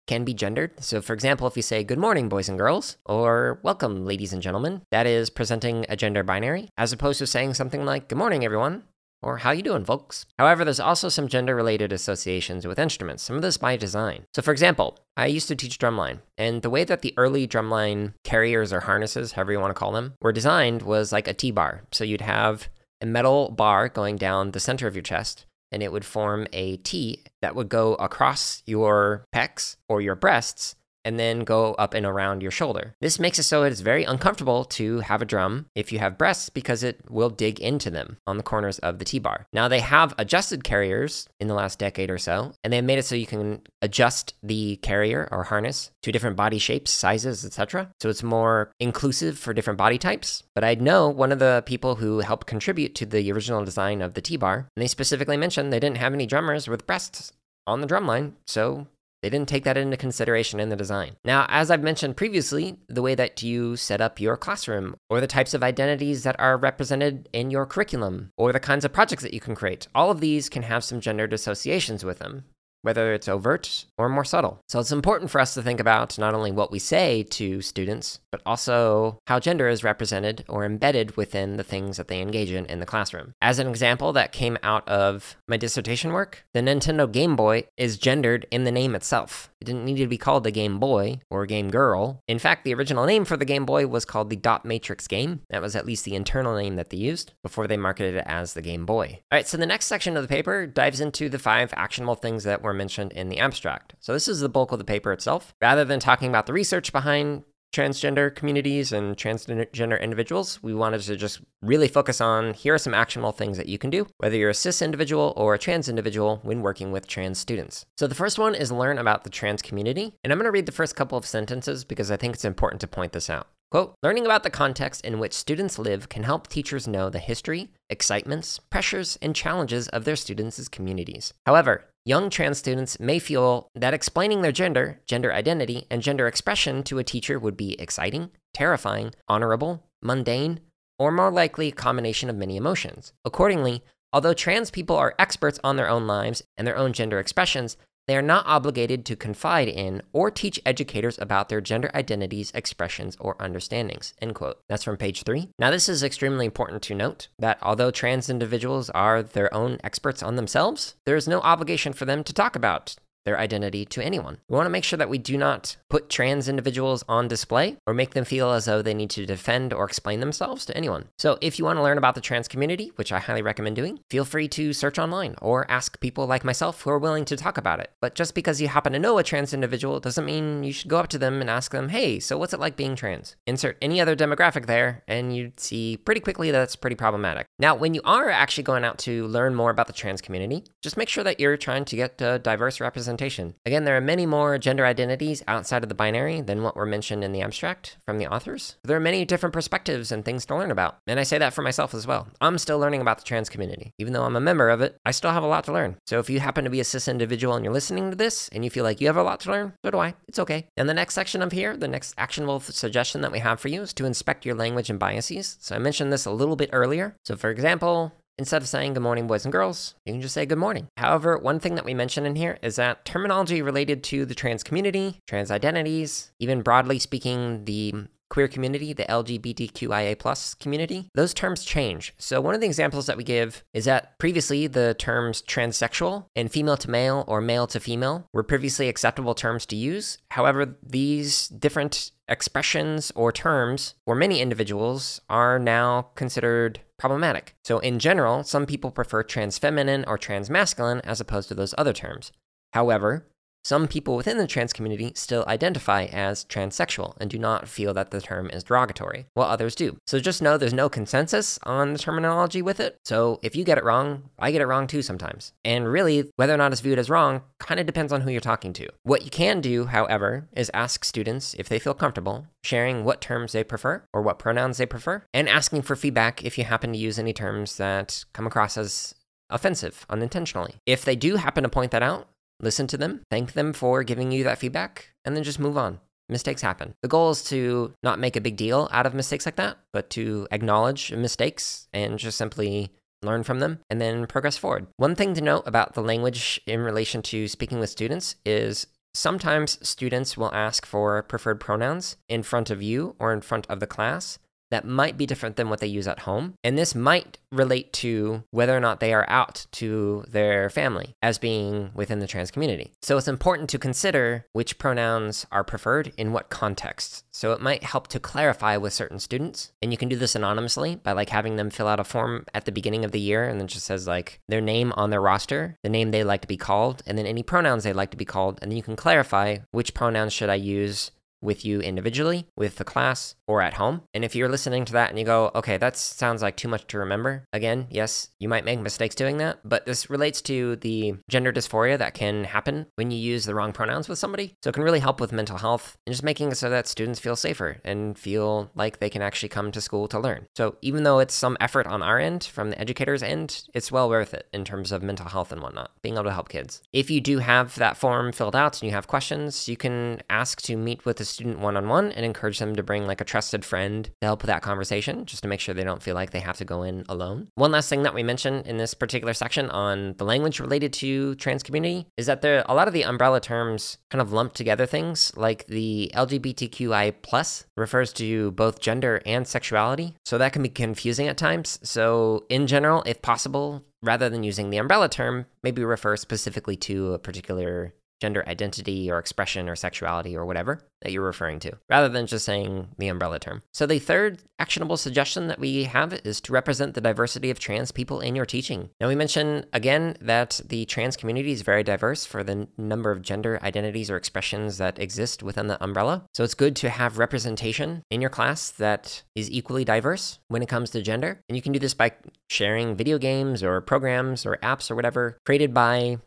can 0.09 0.25
be 0.25 0.35
gendered. 0.35 0.73
So, 0.83 1.01
for 1.03 1.13
example, 1.13 1.47
if 1.47 1.55
you 1.55 1.63
say 1.63 1.85
good 1.85 1.99
morning, 1.99 2.31
boys 2.31 2.49
and 2.49 2.59
girls, 2.59 2.97
or 3.05 3.61
welcome, 3.63 4.07
ladies 4.07 4.33
and 4.33 4.43
gentlemen, 4.43 4.81
that 4.91 5.07
is 5.07 5.29
presenting 5.29 5.85
a 5.89 5.97
gender 5.97 6.23
binary, 6.23 6.71
as 6.79 6.93
opposed 6.93 7.19
to 7.19 7.27
saying 7.27 7.55
something 7.55 7.85
like 7.85 8.09
good 8.09 8.19
morning, 8.19 8.45
everyone, 8.45 8.85
or 9.23 9.39
how 9.39 9.51
you 9.51 9.63
doing 9.63 9.85
folks? 9.85 10.27
However 10.39 10.65
there's 10.65 10.81
also 10.81 11.09
some 11.09 11.29
gender 11.29 11.55
related 11.55 11.93
associations 11.93 12.67
with 12.67 12.79
instruments 12.79 13.23
some 13.23 13.37
of 13.37 13.43
this 13.43 13.57
by 13.57 13.77
design. 13.77 14.25
So 14.35 14.43
for 14.43 14.53
example 14.53 14.99
i 15.17 15.27
used 15.27 15.49
to 15.49 15.57
teach 15.57 15.79
drumline 15.79 16.21
and 16.37 16.63
the 16.63 16.71
way 16.71 16.85
that 16.85 17.03
the 17.03 17.15
early 17.17 17.47
drumline 17.47 18.15
carriers 18.25 18.73
or 18.73 18.81
harnesses 18.81 19.33
however 19.33 19.53
you 19.53 19.61
want 19.61 19.71
to 19.71 19.79
call 19.79 19.93
them 19.93 20.15
were 20.21 20.33
designed 20.33 20.83
was 20.83 21.13
like 21.13 21.29
a 21.29 21.35
t-bar. 21.35 21.83
So 21.93 22.05
you'd 22.05 22.21
have 22.21 22.69
a 23.01 23.07
metal 23.07 23.51
bar 23.51 23.89
going 23.89 24.17
down 24.17 24.51
the 24.51 24.61
center 24.61 24.87
of 24.87 24.95
your 24.95 25.03
chest 25.03 25.47
and 25.71 25.83
it 25.83 25.93
would 25.93 26.05
form 26.05 26.47
a 26.53 26.77
T 26.79 27.23
that 27.43 27.55
would 27.55 27.69
go 27.69 27.95
across 27.95 28.63
your 28.67 29.25
pecs 29.35 29.77
or 29.89 30.01
your 30.01 30.15
breasts 30.15 30.75
and 31.09 31.19
then 31.19 31.41
go 31.41 31.73
up 31.75 31.95
and 31.95 32.05
around 32.05 32.43
your 32.43 32.51
shoulder. 32.51 32.95
This 33.01 33.19
makes 33.19 33.39
it 33.39 33.45
so 33.45 33.63
it's 33.63 33.81
very 33.81 34.05
uncomfortable 34.05 34.67
to 34.67 35.01
have 35.01 35.23
a 35.23 35.25
drum 35.25 35.65
if 35.75 35.91
you 35.91 35.99
have 36.01 36.19
breasts 36.19 36.51
because 36.51 36.83
it 36.83 37.01
will 37.09 37.31
dig 37.31 37.59
into 37.61 37.89
them 37.89 38.19
on 38.27 38.37
the 38.37 38.43
corners 38.43 38.79
of 38.81 38.99
the 38.99 39.07
T-bar. 39.07 39.47
Now 39.55 39.69
they 39.69 39.81
have 39.81 40.15
adjusted 40.19 40.65
carriers 40.65 41.27
in 41.41 41.49
the 41.49 41.55
last 41.55 41.79
decade 41.79 42.11
or 42.11 42.19
so, 42.19 42.53
and 42.63 42.71
they've 42.71 42.85
made 42.85 42.99
it 42.99 43.07
so 43.07 43.15
you 43.15 43.27
can 43.27 43.63
adjust 43.81 44.35
the 44.43 44.77
carrier 44.77 45.27
or 45.33 45.45
harness 45.45 45.91
to 46.03 46.13
different 46.13 46.37
body 46.37 46.59
shapes, 46.59 46.91
sizes, 46.91 47.43
etc. 47.43 47.91
So 48.01 48.11
it's 48.11 48.23
more 48.23 48.71
inclusive 48.79 49.39
for 49.39 49.55
different 49.55 49.79
body 49.79 49.97
types. 49.97 50.43
But 50.55 50.63
I 50.63 50.75
know 50.75 51.09
one 51.09 51.33
of 51.33 51.39
the 51.39 51.63
people 51.65 51.95
who 51.95 52.19
helped 52.19 52.47
contribute 52.47 52.95
to 52.97 53.07
the 53.07 53.33
original 53.33 53.65
design 53.65 54.03
of 54.03 54.13
the 54.13 54.21
T-bar, 54.21 54.69
and 54.77 54.83
they 54.83 54.89
specifically 54.89 55.39
mentioned 55.39 55.73
they 55.73 55.81
didn't 55.81 55.97
have 55.97 56.13
any 56.13 56.27
drummers 56.27 56.69
with 56.69 56.87
breasts 56.87 57.33
on 57.67 57.81
the 57.81 57.87
drumline, 57.87 58.33
so 58.47 58.87
they 59.23 59.31
didn't 59.31 59.49
take 59.49 59.65
that 59.65 59.77
into 59.77 59.97
consideration 59.97 60.61
in 60.61 60.69
the 60.69 60.77
design. 60.77 61.17
Now, 61.25 61.47
as 61.49 61.71
I've 61.71 61.83
mentioned 61.83 62.17
previously, 62.17 62.79
the 62.89 63.03
way 63.03 63.15
that 63.15 63.43
you 63.43 63.77
set 63.77 64.01
up 64.01 64.21
your 64.21 64.37
classroom, 64.37 64.97
or 65.11 65.21
the 65.21 65.27
types 65.27 65.55
of 65.55 65.63
identities 65.63 66.23
that 66.23 66.39
are 66.39 66.57
represented 66.57 67.29
in 67.33 67.51
your 67.51 67.67
curriculum, 67.67 68.33
or 68.37 68.53
the 68.53 68.61
kinds 68.61 68.85
of 68.85 68.93
projects 68.93 69.23
that 69.23 69.35
you 69.35 69.41
can 69.41 69.55
create, 69.55 69.89
all 69.95 70.11
of 70.11 70.21
these 70.21 70.49
can 70.49 70.63
have 70.63 70.85
some 70.85 71.01
gendered 71.01 71.33
associations 71.33 72.05
with 72.05 72.19
them 72.19 72.45
whether 72.83 73.13
it's 73.13 73.29
overt 73.29 73.87
or 73.97 74.09
more 74.09 74.25
subtle. 74.25 74.61
So 74.69 74.81
it's 74.81 74.93
important 74.93 75.31
for 75.31 75.41
us 75.41 75.55
to 75.55 75.63
think 75.63 75.81
about 75.81 76.19
not 76.19 76.35
only 76.35 76.53
what 76.53 76.71
we 76.71 76.79
say 76.79 77.23
to 77.25 77.61
students, 77.61 78.21
but 78.31 78.43
also 78.45 79.19
how 79.27 79.41
gender 79.41 79.69
is 79.69 79.85
represented 79.85 80.45
or 80.49 80.65
embedded 80.65 81.17
within 81.17 81.57
the 81.57 81.65
things 81.65 81.97
that 81.97 82.09
they 82.09 82.21
engage 82.21 82.51
in 82.51 82.67
in 82.67 82.81
the 82.81 82.87
classroom. 82.87 83.33
As 83.41 83.59
an 83.59 83.69
example 83.69 84.13
that 84.13 84.33
came 84.33 84.59
out 84.63 84.89
of 84.89 85.37
my 85.47 85.57
dissertation 85.57 86.13
work, 86.13 86.45
the 86.55 86.61
Nintendo 86.61 87.11
Game 87.11 87.37
Boy 87.37 87.65
is 87.77 87.99
gendered 87.99 88.47
in 88.51 88.65
the 88.65 88.73
name 88.73 88.95
itself. 88.95 89.51
It 89.61 89.65
didn't 89.65 89.85
need 89.85 89.97
to 89.97 90.07
be 90.07 90.19
called 90.19 90.45
the 90.45 90.51
Game 90.51 90.79
Boy 90.79 91.21
or 91.31 91.47
Game 91.47 91.71
Girl. 91.71 92.23
In 92.29 92.39
fact, 92.39 92.65
the 92.65 92.75
original 92.75 93.07
name 93.07 93.25
for 93.25 93.37
the 93.37 93.45
Game 93.45 93.67
Boy 93.67 93.87
was 93.87 94.05
called 94.05 94.31
the 94.31 94.37
Dot 94.37 94.65
Matrix 94.65 95.07
game. 95.07 95.43
That 95.51 95.63
was 95.63 95.75
at 95.75 95.87
least 95.87 96.05
the 96.05 96.15
internal 96.15 96.57
name 96.57 96.77
that 96.77 96.91
they 96.91 96.97
used 96.97 97.33
before 97.43 97.67
they 97.67 97.77
marketed 97.77 98.15
it 98.15 98.25
as 98.27 98.55
the 98.55 98.63
Game 98.63 98.87
Boy. 98.87 99.21
All 99.31 99.37
right, 99.37 99.47
so 99.47 99.57
the 99.57 99.67
next 99.67 99.87
section 99.87 100.17
of 100.17 100.23
the 100.23 100.29
paper 100.29 100.67
dives 100.67 101.01
into 101.01 101.29
the 101.29 101.39
five 101.39 101.73
actionable 101.77 102.15
things 102.15 102.45
that 102.45 102.63
were 102.63 102.75
mentioned 102.75 103.13
in 103.13 103.29
the 103.29 103.39
abstract. 103.39 103.95
So 103.99 104.13
this 104.13 104.29
is 104.29 104.41
the 104.41 104.49
bulk 104.49 104.73
of 104.73 104.79
the 104.79 104.85
paper 104.85 105.13
itself. 105.13 105.55
Rather 105.61 105.85
than 105.85 106.01
talking 106.01 106.29
about 106.29 106.47
the 106.47 106.53
research 106.53 106.93
behind 106.93 107.43
transgender 107.75 108.35
communities 108.35 108.93
and 108.93 109.17
transgender 109.17 110.01
individuals, 110.01 110.63
we 110.63 110.75
wanted 110.75 111.01
to 111.03 111.17
just 111.17 111.41
really 111.63 111.89
focus 111.89 112.21
on 112.21 112.55
here 112.55 112.75
are 112.75 112.79
some 112.79 112.95
actionable 112.95 113.33
things 113.33 113.57
that 113.57 113.69
you 113.69 113.79
can 113.79 113.91
do, 113.91 114.07
whether 114.19 114.37
you're 114.37 114.51
a 114.51 114.55
cis 114.55 114.81
individual 114.81 115.33
or 115.37 115.55
a 115.55 115.59
trans 115.59 115.89
individual 115.89 116.41
when 116.43 116.63
working 116.63 116.93
with 116.93 117.07
trans 117.07 117.39
students. 117.39 117.85
So 117.97 118.07
the 118.07 118.15
first 118.15 118.39
one 118.39 118.55
is 118.55 118.73
learn 118.73 118.99
about 118.99 119.25
the 119.25 119.31
trans 119.31 119.63
community. 119.63 120.15
And 120.25 120.33
I'm 120.33 120.39
going 120.39 120.47
to 120.47 120.53
read 120.53 120.67
the 120.67 120.73
first 120.73 120.97
couple 120.97 121.19
of 121.19 121.27
sentences 121.27 121.85
because 121.85 122.11
I 122.11 122.17
think 122.17 122.35
it's 122.35 122.45
important 122.45 122.81
to 122.81 122.87
point 122.87 123.13
this 123.13 123.31
out. 123.31 123.49
Quote, 123.71 123.95
learning 124.03 124.25
about 124.25 124.45
the 124.45 124.51
context 124.51 125.05
in 125.05 125.19
which 125.19 125.35
students 125.35 125.79
live 125.79 126.09
can 126.09 126.23
help 126.23 126.47
teachers 126.47 126.89
know 126.89 127.11
the 127.11 127.19
history, 127.19 127.69
excitements, 127.91 128.59
pressures, 128.59 129.19
and 129.21 129.37
challenges 129.37 129.89
of 129.89 130.07
their 130.07 130.17
students' 130.17 130.69
communities. 130.69 131.35
However, 131.45 131.85
young 132.09 132.31
trans 132.31 132.57
students 132.57 132.99
may 132.99 133.19
feel 133.19 133.69
that 133.75 133.93
explaining 133.93 134.41
their 134.41 134.51
gender, 134.51 134.99
gender 135.05 135.31
identity, 135.31 135.87
and 135.91 136.01
gender 136.01 136.27
expression 136.27 136.83
to 136.83 136.99
a 136.99 137.05
teacher 137.05 137.39
would 137.39 137.55
be 137.55 137.79
exciting, 137.79 138.31
terrifying, 138.55 139.13
honorable, 139.29 139.85
mundane, 140.01 140.59
or 140.99 141.13
more 141.13 141.31
likely 141.31 141.69
a 141.69 141.73
combination 141.73 142.31
of 142.31 142.37
many 142.37 142.57
emotions. 142.57 143.13
Accordingly, 143.27 143.85
although 144.11 144.33
trans 144.33 144.71
people 144.71 144.97
are 144.97 145.15
experts 145.19 145.61
on 145.63 145.77
their 145.77 145.91
own 145.91 146.07
lives 146.07 146.43
and 146.57 146.67
their 146.67 146.79
own 146.79 146.95
gender 146.95 147.19
expressions, 147.19 147.77
they 148.09 148.17
are 148.17 148.23
not 148.23 148.47
obligated 148.47 149.05
to 149.05 149.15
confide 149.15 149.69
in 149.69 150.03
or 150.13 150.31
teach 150.31 150.61
educators 150.67 151.19
about 151.21 151.49
their 151.49 151.61
gender 151.61 151.91
identities, 151.95 152.51
expressions, 152.55 153.17
or 153.21 153.41
understandings. 153.41 154.15
End 154.21 154.35
quote. 154.35 154.59
That's 154.69 154.83
from 154.83 154.97
page 154.97 155.23
three. 155.23 155.51
Now, 155.59 155.71
this 155.71 155.89
is 155.89 156.03
extremely 156.03 156.47
important 156.47 156.83
to 156.85 156.95
note 156.95 157.29
that 157.39 157.59
although 157.63 157.91
trans 157.91 158.31
individuals 158.31 158.89
are 158.91 159.23
their 159.23 159.53
own 159.55 159.79
experts 159.85 160.23
on 160.23 160.37
themselves, 160.37 160.97
there 161.05 161.17
is 161.17 161.29
no 161.29 161.41
obligation 161.43 161.93
for 161.93 162.07
them 162.07 162.25
to 162.25 162.33
talk 162.33 162.57
about 162.57 162.97
their 163.29 163.39
identity 163.39 163.85
to 163.85 164.03
anyone. 164.03 164.39
We 164.49 164.57
want 164.57 164.65
to 164.65 164.71
make 164.71 164.85
sure 164.85 164.97
that 164.97 165.11
we 165.11 165.19
do 165.19 165.37
not 165.37 165.77
put 165.91 166.09
trans 166.09 166.49
individuals 166.49 167.05
on 167.11 167.29
display 167.29 167.77
or 167.87 167.93
make 167.93 168.15
them 168.15 168.25
feel 168.25 168.53
as 168.53 168.65
though 168.65 168.81
they 168.81 168.95
need 168.95 169.11
to 169.11 169.27
defend 169.27 169.75
or 169.75 169.85
explain 169.85 170.21
themselves 170.21 170.65
to 170.65 170.77
anyone. 170.77 171.09
So, 171.19 171.37
if 171.43 171.59
you 171.59 171.67
want 171.67 171.77
to 171.77 171.83
learn 171.83 171.99
about 171.99 172.15
the 172.15 172.23
trans 172.23 172.49
community, 172.49 172.91
which 172.97 173.13
I 173.13 173.19
highly 173.19 173.43
recommend 173.43 173.77
doing, 173.77 174.01
feel 174.09 174.25
free 174.25 174.49
to 174.49 174.73
search 174.73 174.99
online 174.99 175.35
or 175.43 175.71
ask 175.71 176.01
people 176.01 176.27
like 176.27 176.43
myself 176.43 176.81
who 176.81 176.91
are 176.91 176.99
willing 176.99 177.27
to 177.27 177.37
talk 177.37 177.59
about 177.59 177.81
it. 177.81 177.91
But 178.01 178.15
just 178.15 178.35
because 178.35 178.63
you 178.63 178.69
happen 178.69 178.95
to 178.95 178.99
know 178.99 179.19
a 179.19 179.23
trans 179.23 179.53
individual 179.53 180.01
doesn't 180.01 180.25
mean 180.25 180.65
you 180.65 180.73
should 180.73 180.89
go 180.89 180.97
up 180.97 181.09
to 181.09 181.19
them 181.19 181.43
and 181.43 181.51
ask 181.51 181.71
them, 181.71 181.91
hey, 181.91 182.19
so 182.21 182.39
what's 182.39 182.55
it 182.55 182.61
like 182.61 182.77
being 182.77 182.97
trans? 182.97 183.37
Insert 183.47 183.77
any 183.83 184.01
other 184.01 184.17
demographic 184.17 184.65
there, 184.65 185.05
and 185.07 185.37
you'd 185.37 185.61
see 185.61 185.99
pretty 185.99 186.23
quickly 186.23 186.51
that's 186.51 186.77
pretty 186.77 186.97
problematic. 186.97 187.47
Now, 187.59 187.75
when 187.75 187.93
you 187.93 188.01
are 188.05 188.31
actually 188.31 188.65
going 188.65 188.85
out 188.85 188.97
to 189.01 189.27
learn 189.27 189.55
more 189.55 189.71
about 189.71 189.87
the 189.87 189.93
trans 189.93 190.23
community, 190.23 190.65
just 190.83 190.97
make 190.97 191.11
sure 191.11 191.25
that 191.25 191.39
you're 191.39 191.59
trying 191.59 191.85
to 191.85 191.97
get 191.97 192.23
a 192.23 192.39
diverse 192.39 192.81
representation 192.81 193.18
representation. 193.19 193.55
Again, 193.67 193.85
there 193.85 193.97
are 193.97 194.01
many 194.01 194.27
more 194.27 194.59
gender 194.59 194.87
identities 194.87 195.43
outside 195.49 195.83
of 195.83 195.89
the 195.89 195.95
binary 195.95 196.41
than 196.41 196.63
what 196.63 196.77
were 196.77 196.87
mentioned 196.87 197.25
in 197.25 197.33
the 197.33 197.43
abstract 197.43 197.99
from 198.07 198.19
the 198.19 198.27
authors. 198.27 198.77
There 198.85 198.97
are 198.97 199.01
many 199.01 199.25
different 199.25 199.53
perspectives 199.53 200.13
and 200.13 200.25
things 200.25 200.47
to 200.47 200.57
learn 200.57 200.71
about, 200.71 200.99
and 201.07 201.19
I 201.19 201.25
say 201.25 201.39
that 201.39 201.53
for 201.53 201.63
myself 201.63 201.95
as 201.95 202.07
well. 202.07 202.29
I'm 202.41 202.59
still 202.59 202.79
learning 202.79 203.01
about 203.01 203.19
the 203.19 203.25
trans 203.25 203.49
community. 203.49 203.93
Even 203.99 204.13
though 204.13 204.25
I'm 204.25 204.37
a 204.37 204.41
member 204.41 204.71
of 204.71 204.81
it, 204.81 204.97
I 205.05 205.11
still 205.11 205.33
have 205.33 205.43
a 205.43 205.49
lot 205.49 205.65
to 205.65 205.73
learn. 205.73 205.97
So 206.07 206.19
if 206.19 206.31
you 206.31 206.41
happen 206.41 206.65
to 206.65 206.71
be 206.71 206.81
a 206.81 206.85
cis 206.85 207.09
individual 207.09 207.55
and 207.55 207.65
you're 207.65 207.75
listening 207.75 208.11
to 208.11 208.17
this 208.17 208.49
and 208.53 208.65
you 208.65 208.71
feel 208.71 208.85
like 208.85 209.01
you 209.01 209.09
have 209.09 209.17
a 209.17 209.23
lot 209.23 209.41
to 209.41 209.51
learn, 209.51 209.73
so 209.85 209.91
do 209.91 209.99
I. 209.99 210.15
It's 210.29 210.39
okay. 210.39 210.67
And 210.77 210.89
the 210.89 210.95
next 210.95 211.15
section 211.15 211.43
of 211.43 211.53
here, 211.53 211.77
the 211.77 211.89
next 211.89 212.15
actionable 212.17 212.61
suggestion 212.61 213.21
that 213.23 213.33
we 213.33 213.41
have 213.41 213.61
for 213.61 213.69
you 213.69 213.83
is 213.83 213.93
to 213.95 214.07
inspect 214.07 214.47
your 214.47 214.55
language 214.55 214.91
and 214.91 214.99
biases. 214.99 215.57
So 215.61 215.75
I 215.75 215.79
mentioned 215.79 216.13
this 216.13 216.27
a 216.27 216.31
little 216.31 216.57
bit 216.57 216.71
earlier. 216.73 217.17
So 217.25 217.37
for 217.37 217.51
example, 217.51 218.13
Instead 218.39 218.63
of 218.63 218.69
saying 218.69 218.95
good 218.95 219.03
morning, 219.03 219.27
boys 219.27 219.45
and 219.45 219.51
girls, 219.51 219.97
you 220.05 220.13
can 220.13 220.23
just 220.23 220.35
say 220.35 220.47
good 220.47 220.59
morning. 220.59 220.87
However, 220.97 221.37
one 221.37 221.59
thing 221.59 221.75
that 221.75 221.85
we 221.85 221.93
mention 221.93 222.25
in 222.25 222.37
here 222.37 222.57
is 222.63 222.77
that 222.77 223.05
terminology 223.05 223.63
related 223.63 224.05
to 224.05 224.25
the 224.25 224.35
trans 224.35 224.63
community, 224.63 225.21
trans 225.27 225.51
identities, 225.51 226.31
even 226.39 226.63
broadly 226.63 227.01
speaking, 227.01 227.65
the 227.65 228.07
queer 228.31 228.47
community, 228.47 228.93
the 228.93 229.05
LGBTQIA 229.05 230.19
plus 230.19 230.55
community, 230.55 231.11
those 231.15 231.35
terms 231.35 231.65
change. 231.65 232.15
So 232.19 232.41
one 232.41 232.55
of 232.55 232.61
the 232.61 232.67
examples 232.67 233.07
that 233.07 233.17
we 233.17 233.25
give 233.25 233.65
is 233.73 233.87
that 233.87 234.19
previously 234.19 234.69
the 234.69 234.95
terms 234.95 235.43
transsexual 235.43 236.27
and 236.37 236.53
female 236.53 236.77
to 236.77 236.91
male 236.91 237.25
or 237.27 237.41
male 237.41 237.67
to 237.69 237.81
female 237.81 238.29
were 238.33 238.43
previously 238.45 238.89
acceptable 238.89 239.35
terms 239.35 239.67
to 239.67 239.77
use. 239.77 240.19
However, 240.31 240.77
these 240.83 241.49
different 241.49 242.13
expressions 242.29 243.11
or 243.15 243.33
terms 243.33 243.95
for 244.05 244.15
many 244.15 244.41
individuals 244.41 245.21
are 245.29 245.59
now 245.59 246.11
considered 246.15 246.81
problematic. 246.99 247.55
So, 247.65 247.79
in 247.79 247.99
general, 247.99 248.43
some 248.45 248.67
people 248.67 248.91
prefer 248.91 249.23
trans 249.23 249.59
feminine 249.59 250.05
or 250.07 250.19
trans 250.19 250.51
masculine 250.51 251.01
as 251.01 251.21
opposed 251.21 251.49
to 251.49 251.55
those 251.55 251.75
other 251.79 251.93
terms. 251.93 252.33
However, 252.73 253.27
some 253.69 253.87
people 253.87 254.17
within 254.17 254.39
the 254.39 254.47
trans 254.47 254.73
community 254.73 255.13
still 255.15 255.45
identify 255.47 256.05
as 256.05 256.47
transsexual 256.47 257.15
and 257.21 257.29
do 257.29 257.39
not 257.39 257.69
feel 257.69 257.93
that 257.93 258.11
the 258.11 258.19
term 258.23 258.49
is 258.49 258.65
derogatory, 258.65 259.27
while 259.35 259.51
others 259.51 259.75
do. 259.75 259.99
So 260.07 260.21
just 260.21 260.41
know 260.41 260.57
there's 260.57 260.73
no 260.73 260.89
consensus 260.89 261.59
on 261.65 261.93
the 261.93 261.99
terminology 261.99 262.63
with 262.63 262.81
it. 262.81 262.97
So 263.05 263.39
if 263.43 263.55
you 263.55 263.65
get 263.65 263.77
it 263.77 263.85
wrong, 263.85 264.31
I 264.39 264.53
get 264.53 264.63
it 264.63 264.67
wrong 264.67 264.87
too 264.87 265.03
sometimes. 265.03 265.53
And 265.67 265.87
really, 265.87 266.31
whether 266.37 266.55
or 266.55 266.57
not 266.57 266.73
it's 266.73 266.81
viewed 266.81 266.99
as 266.99 267.11
wrong 267.11 267.43
kind 267.59 267.79
of 267.79 267.85
depends 267.85 268.11
on 268.11 268.23
who 268.23 268.31
you're 268.31 268.41
talking 268.41 268.73
to. 268.73 268.89
What 269.03 269.27
you 269.27 269.31
can 269.31 269.61
do, 269.61 269.85
however, 269.85 270.49
is 270.57 270.71
ask 270.73 271.05
students 271.05 271.53
if 271.59 271.69
they 271.69 271.79
feel 271.79 271.93
comfortable 271.93 272.47
sharing 272.65 273.05
what 273.05 273.21
terms 273.21 273.53
they 273.53 273.65
prefer 273.65 274.03
or 274.15 274.23
what 274.23 274.39
pronouns 274.39 274.79
they 274.79 274.87
prefer, 274.87 275.25
and 275.35 275.47
asking 275.47 275.83
for 275.83 275.95
feedback 275.95 276.43
if 276.43 276.57
you 276.57 276.65
happen 276.65 276.95
to 276.95 276.99
use 276.99 277.19
any 277.19 277.35
terms 277.35 277.77
that 277.77 278.25
come 278.33 278.47
across 278.47 278.79
as 278.79 279.15
offensive 279.51 280.07
unintentionally. 280.09 280.77
If 280.87 281.05
they 281.05 281.17
do 281.17 281.37
happen 281.37 281.65
to 281.65 281.69
point 281.69 281.91
that 281.91 282.03
out, 282.03 282.29
listen 282.61 282.87
to 282.89 282.97
them, 282.97 283.23
thank 283.31 283.53
them 283.53 283.73
for 283.73 284.03
giving 284.03 284.33
you 284.33 284.45
that 284.45 284.59
feedback, 284.59 285.11
and 285.25 285.37
then 285.37 285.45
just 285.45 285.59
move 285.59 285.77
on. 285.77 286.01
Mistakes 286.29 286.61
happen. 286.61 286.95
The 287.03 287.09
goal 287.09 287.31
is 287.31 287.43
to 287.45 287.95
not 288.03 288.19
make 288.19 288.37
a 288.37 288.41
big 288.41 288.57
deal 288.57 288.89
out 288.93 289.07
of 289.07 289.15
mistakes 289.15 289.47
like 289.47 289.57
that, 289.57 289.79
but 289.93 290.11
to 290.11 290.47
acknowledge 290.51 291.13
mistakes 291.13 291.89
and 291.93 292.19
just 292.19 292.37
simply 292.37 292.91
learn 293.23 293.43
from 293.43 293.61
them 293.61 293.81
and 293.89 294.01
then 294.01 294.27
progress 294.27 294.57
forward. 294.57 294.87
One 294.97 295.15
thing 295.15 295.35
to 295.35 295.41
note 295.41 295.65
about 295.67 295.95
the 295.95 296.03
language 296.03 296.61
in 296.67 296.81
relation 296.81 297.23
to 297.23 297.49
speaking 297.49 297.81
with 297.81 297.91
students 297.91 298.37
is 298.45 298.87
sometimes 299.15 299.79
students 299.87 300.37
will 300.37 300.55
ask 300.55 300.85
for 300.85 301.23
preferred 301.23 301.61
pronouns 301.61 302.17
in 302.29 302.43
front 302.43 302.71
of 302.71 302.83
you 302.83 303.17
or 303.19 303.33
in 303.33 303.41
front 303.41 303.67
of 303.69 303.81
the 303.81 303.87
class 303.87 304.39
that 304.71 304.87
might 304.87 305.17
be 305.17 305.27
different 305.27 305.57
than 305.57 305.69
what 305.69 305.81
they 305.81 305.87
use 305.87 306.07
at 306.07 306.21
home. 306.21 306.55
And 306.63 306.77
this 306.77 306.95
might 306.95 307.39
relate 307.51 307.93
to 307.95 308.45
whether 308.51 308.77
or 308.77 308.81
not 308.81 309.01
they 309.01 309.15
are 309.15 309.29
out 309.29 309.67
to 309.73 310.25
their 310.29 310.69
family 310.69 311.15
as 311.23 311.39
being 311.39 311.91
within 311.95 312.19
the 312.19 312.27
trans 312.27 312.51
community. 312.51 312.93
So 313.03 313.17
it's 313.17 313.29
important 313.29 313.71
to 313.71 313.79
consider 313.79 314.47
which 314.53 314.79
pronouns 314.79 315.47
are 315.51 315.65
preferred 315.65 316.13
in 316.17 316.33
what 316.33 316.51
contexts. 316.51 317.25
So 317.31 317.53
it 317.53 317.61
might 317.61 317.85
help 317.85 318.09
to 318.09 318.21
clarify 318.21 318.77
with 318.77 318.93
certain 318.93 319.19
students. 319.19 319.73
And 319.81 319.93
you 319.93 319.99
can 319.99 320.09
do 320.09 320.17
this 320.17 320.35
anonymously 320.35 320.97
by 320.97 321.13
like 321.13 321.31
having 321.31 321.57
them 321.57 321.71
fill 321.71 321.89
out 321.89 322.01
a 322.01 322.05
form 322.05 322.45
at 322.53 322.65
the 322.65 322.73
beginning 322.73 323.05
of 323.05 323.13
the 323.13 323.21
year 323.21 323.49
and 323.49 323.61
then 323.61 323.69
just 323.69 323.87
says 323.87 324.07
like 324.07 324.41
their 324.49 324.61
name 324.61 324.93
on 324.97 325.11
their 325.11 325.21
roster, 325.21 325.77
the 325.83 325.89
name 325.89 326.11
they 326.11 326.25
like 326.25 326.43
to 326.43 326.49
be 326.49 326.57
called, 326.57 327.03
and 327.07 327.17
then 327.17 327.27
any 327.27 327.43
pronouns 327.43 327.85
they'd 327.85 327.93
like 327.95 328.11
to 328.11 328.17
be 328.17 328.25
called. 328.25 328.59
And 328.61 328.71
then 328.71 328.77
you 328.77 328.83
can 328.83 328.97
clarify 328.97 329.59
which 329.71 329.95
pronouns 329.95 330.33
should 330.33 330.51
I 330.51 330.57
use 330.57 331.13
with 331.41 331.65
you 331.65 331.81
individually, 331.81 332.47
with 332.57 332.77
the 332.77 332.85
class, 332.85 333.35
or 333.47 333.63
at 333.63 333.75
home. 333.75 334.03
And 334.15 334.25
if 334.25 334.35
you're 334.35 334.49
listening 334.49 334.85
to 334.87 334.93
that 334.93 335.11
and 335.11 335.19
you 335.19 335.25
go, 335.25 335.51
okay, 335.55 335.77
that 335.79 335.97
sounds 335.97 336.43
like 336.43 336.57
too 336.57 336.69
much 336.69 336.87
to 336.89 336.99
remember, 336.99 337.45
again, 337.53 337.87
yes, 337.91 338.29
you 338.39 338.49
might 338.49 338.65
make 338.65 338.81
mistakes 338.81 339.15
doing 339.15 339.39
that, 339.39 339.61
but 339.65 339.87
this 339.87 340.11
relates 340.11 340.43
to 340.43 340.77
the 340.77 341.15
gender 341.29 341.53
dysphoria 341.53 341.99
that 341.99 342.15
can 342.15 342.45
happen 342.45 342.87
when 342.97 343.11
you 343.11 343.19
use 343.19 343.45
the 343.45 343.55
wrong 343.55 343.73
pronouns 343.73 344.09
with 344.09 344.19
somebody. 344.19 344.55
So 344.63 344.71
it 344.71 344.75
can 344.75 344.83
really 344.83 345.01
help 345.01 345.21
with 345.21 345.33
mental 345.33 345.59
health 345.59 345.97
and 346.07 346.13
just 346.13 346.23
making 346.23 346.51
it 346.51 346.57
so 346.57 346.71
that 346.71 346.87
students 346.87 347.21
feel 347.21 347.37
safer 347.37 347.79
and 347.85 348.19
feel 348.19 348.71
like 348.75 348.99
they 348.99 349.11
can 349.11 349.23
actually 349.23 349.49
come 349.49 349.73
to 349.73 349.81
school 349.81 350.09
to 350.09 350.19
learn. 350.19 350.47
So 350.57 350.77
even 350.83 351.05
though 351.05 351.19
it's 351.19 351.35
some 351.35 351.57
effort 351.61 351.87
on 351.87 352.03
our 352.03 352.19
end, 352.19 352.45
from 352.45 352.71
the 352.71 352.81
educator's 352.81 353.23
end, 353.23 353.63
it's 353.75 353.93
well 353.93 354.09
worth 354.09 354.35
it 354.35 354.47
in 354.53 354.65
terms 354.65 354.93
of 354.93 355.03
mental 355.03 355.29
health 355.29 355.53
and 355.53 355.63
whatnot, 355.63 355.93
being 356.03 356.15
able 356.15 356.25
to 356.25 356.33
help 356.33 356.49
kids. 356.49 356.83
If 356.93 357.11
you 357.11 357.21
do 357.21 357.39
have 357.39 357.77
that 357.77 357.97
form 357.97 358.33
filled 358.33 358.57
out 358.57 358.81
and 358.81 358.89
you 358.89 358.95
have 358.95 359.07
questions, 359.07 359.69
you 359.69 359.77
can 359.77 360.23
ask 360.29 360.61
to 360.63 360.77
meet 360.77 361.05
with 361.05 361.19
the 361.19 361.28
student 361.29 361.59
one 361.61 361.77
on 361.77 361.89
one 361.89 362.13
and 362.13 362.25
encourage 362.25 362.59
them 362.59 362.75
to 362.77 362.83
bring 362.83 363.07
like 363.07 363.21
a 363.21 363.25
trusted 363.25 363.65
friend 363.65 364.11
to 364.21 364.27
help 364.27 364.43
with 364.43 364.49
that 364.49 364.63
conversation, 364.63 365.25
just 365.27 365.43
to 365.43 365.49
make 365.49 365.61
sure 365.61 365.75
they 365.75 365.85
don't 365.85 366.03
feel 366.03 366.15
like 366.15 366.31
they 366.31 366.41
have 366.41 366.57
to 366.59 366.65
go 366.65 366.83
in 366.83 367.05
alone. 367.09 367.49
One 367.55 367.73
last 367.73 367.89
thing 367.89 368.03
that 368.03 368.15
we 368.15 368.23
mentioned 368.23 368.67
in 368.67 368.79
this 368.79 368.95
particular 368.95 369.35
section 369.35 369.71
on 369.71 370.15
the 370.19 370.25
language 370.25 370.61
related 370.61 370.93
to 370.95 371.35
trans 371.37 371.63
community 371.63 372.07
is 372.17 372.27
that 372.27 372.43
there 372.43 372.65
a 372.69 372.75
lot 372.75 372.89
of 372.89 372.95
the 372.95 373.05
umbrella 373.05 373.41
terms 373.41 373.99
kind 374.11 374.21
of 374.21 374.33
lump 374.33 374.55
together 374.55 374.87
things, 374.87 375.33
like 375.37 375.67
the 375.67 376.11
LGBTQI 376.15 377.15
plus 377.23 377.67
refers 377.77 378.13
to 378.15 378.51
both 378.53 378.81
gender 378.81 379.21
and 379.27 379.47
sexuality, 379.47 380.15
so 380.25 380.39
that 380.39 380.53
can 380.53 380.63
be 380.63 380.69
confusing 380.69 381.29
at 381.29 381.37
times. 381.37 381.79
So 381.83 382.45
in 382.49 382.67
general, 382.67 383.03
if 383.07 383.23
possible, 383.23 383.85
rather 384.03 384.29
than 384.29 384.43
using 384.43 384.71
the 384.71 384.79
umbrella 384.79 385.09
term, 385.09 385.47
maybe 385.63 385.85
refer 385.85 386.17
specifically 386.17 386.77
to 386.77 387.15
a 387.15 387.19
particular 387.19 387.95
gender 388.21 388.45
identity 388.49 389.11
or 389.11 389.19
expression 389.19 389.69
or 389.69 389.77
sexuality 389.77 390.37
or 390.37 390.45
whatever 390.45 390.81
that 391.03 391.13
you're 391.13 391.25
referring 391.25 391.61
to, 391.61 391.73
rather 391.89 392.09
than 392.09 392.27
just 392.27 392.45
saying 392.45 392.89
the 392.99 393.09
umbrella 393.09 393.39
term. 393.39 393.63
So, 393.73 393.87
the 393.87 393.99
third 393.99 394.43
actionable 394.59 394.97
suggestion 394.97 395.47
that 395.49 395.61
we 395.61 395.85
have 395.85 396.13
is 396.25 396.41
to 396.43 396.53
represent 396.53 396.95
the 396.95 397.01
diversity 397.01 397.51
of 397.51 397.61
trans 397.61 397.93
people 397.93 398.21
in 398.21 398.35
your 398.35 398.47
teaching. 398.47 398.91
Now, 399.01 399.09
we 399.09 399.15
mentioned 399.15 399.67
again 399.73 400.17
that 400.21 400.61
the 400.67 400.85
trans 400.87 401.17
community 401.17 401.53
is 401.53 401.63
very 401.63 401.85
diverse 401.85 402.27
for 402.27 402.43
the 402.43 402.69
number 402.77 403.11
of 403.11 403.23
gender 403.23 403.61
identities 403.63 404.11
or 404.11 404.17
expressions 404.17 404.79
that 404.79 404.99
exist 404.99 405.43
within 405.43 405.69
the 405.69 405.83
umbrella. 405.83 406.25
So, 406.35 406.43
it's 406.43 406.55
good 406.55 406.75
to 406.77 406.91
have 406.91 407.19
representation 407.19 408.03
in 408.11 408.21
your 408.21 408.31
class 408.31 408.71
that 408.71 409.23
is 409.35 409.51
equally 409.51 409.85
diverse 409.85 410.39
when 410.49 410.63
it 410.63 410.69
comes 410.69 410.91
to 410.91 411.03
gender. 411.03 411.41
And 411.49 411.57
you 411.57 411.63
can 411.63 411.73
do 411.73 411.79
this 411.79 411.95
by 411.95 412.13
sharing 412.49 412.97
video 412.97 413.19
games 413.19 413.63
or 413.63 413.81
programs 413.81 414.45
or 414.45 414.57
apps 414.63 414.91
or 414.91 414.97
whatever 414.97 415.39
created 415.45 415.73
by 415.73 416.19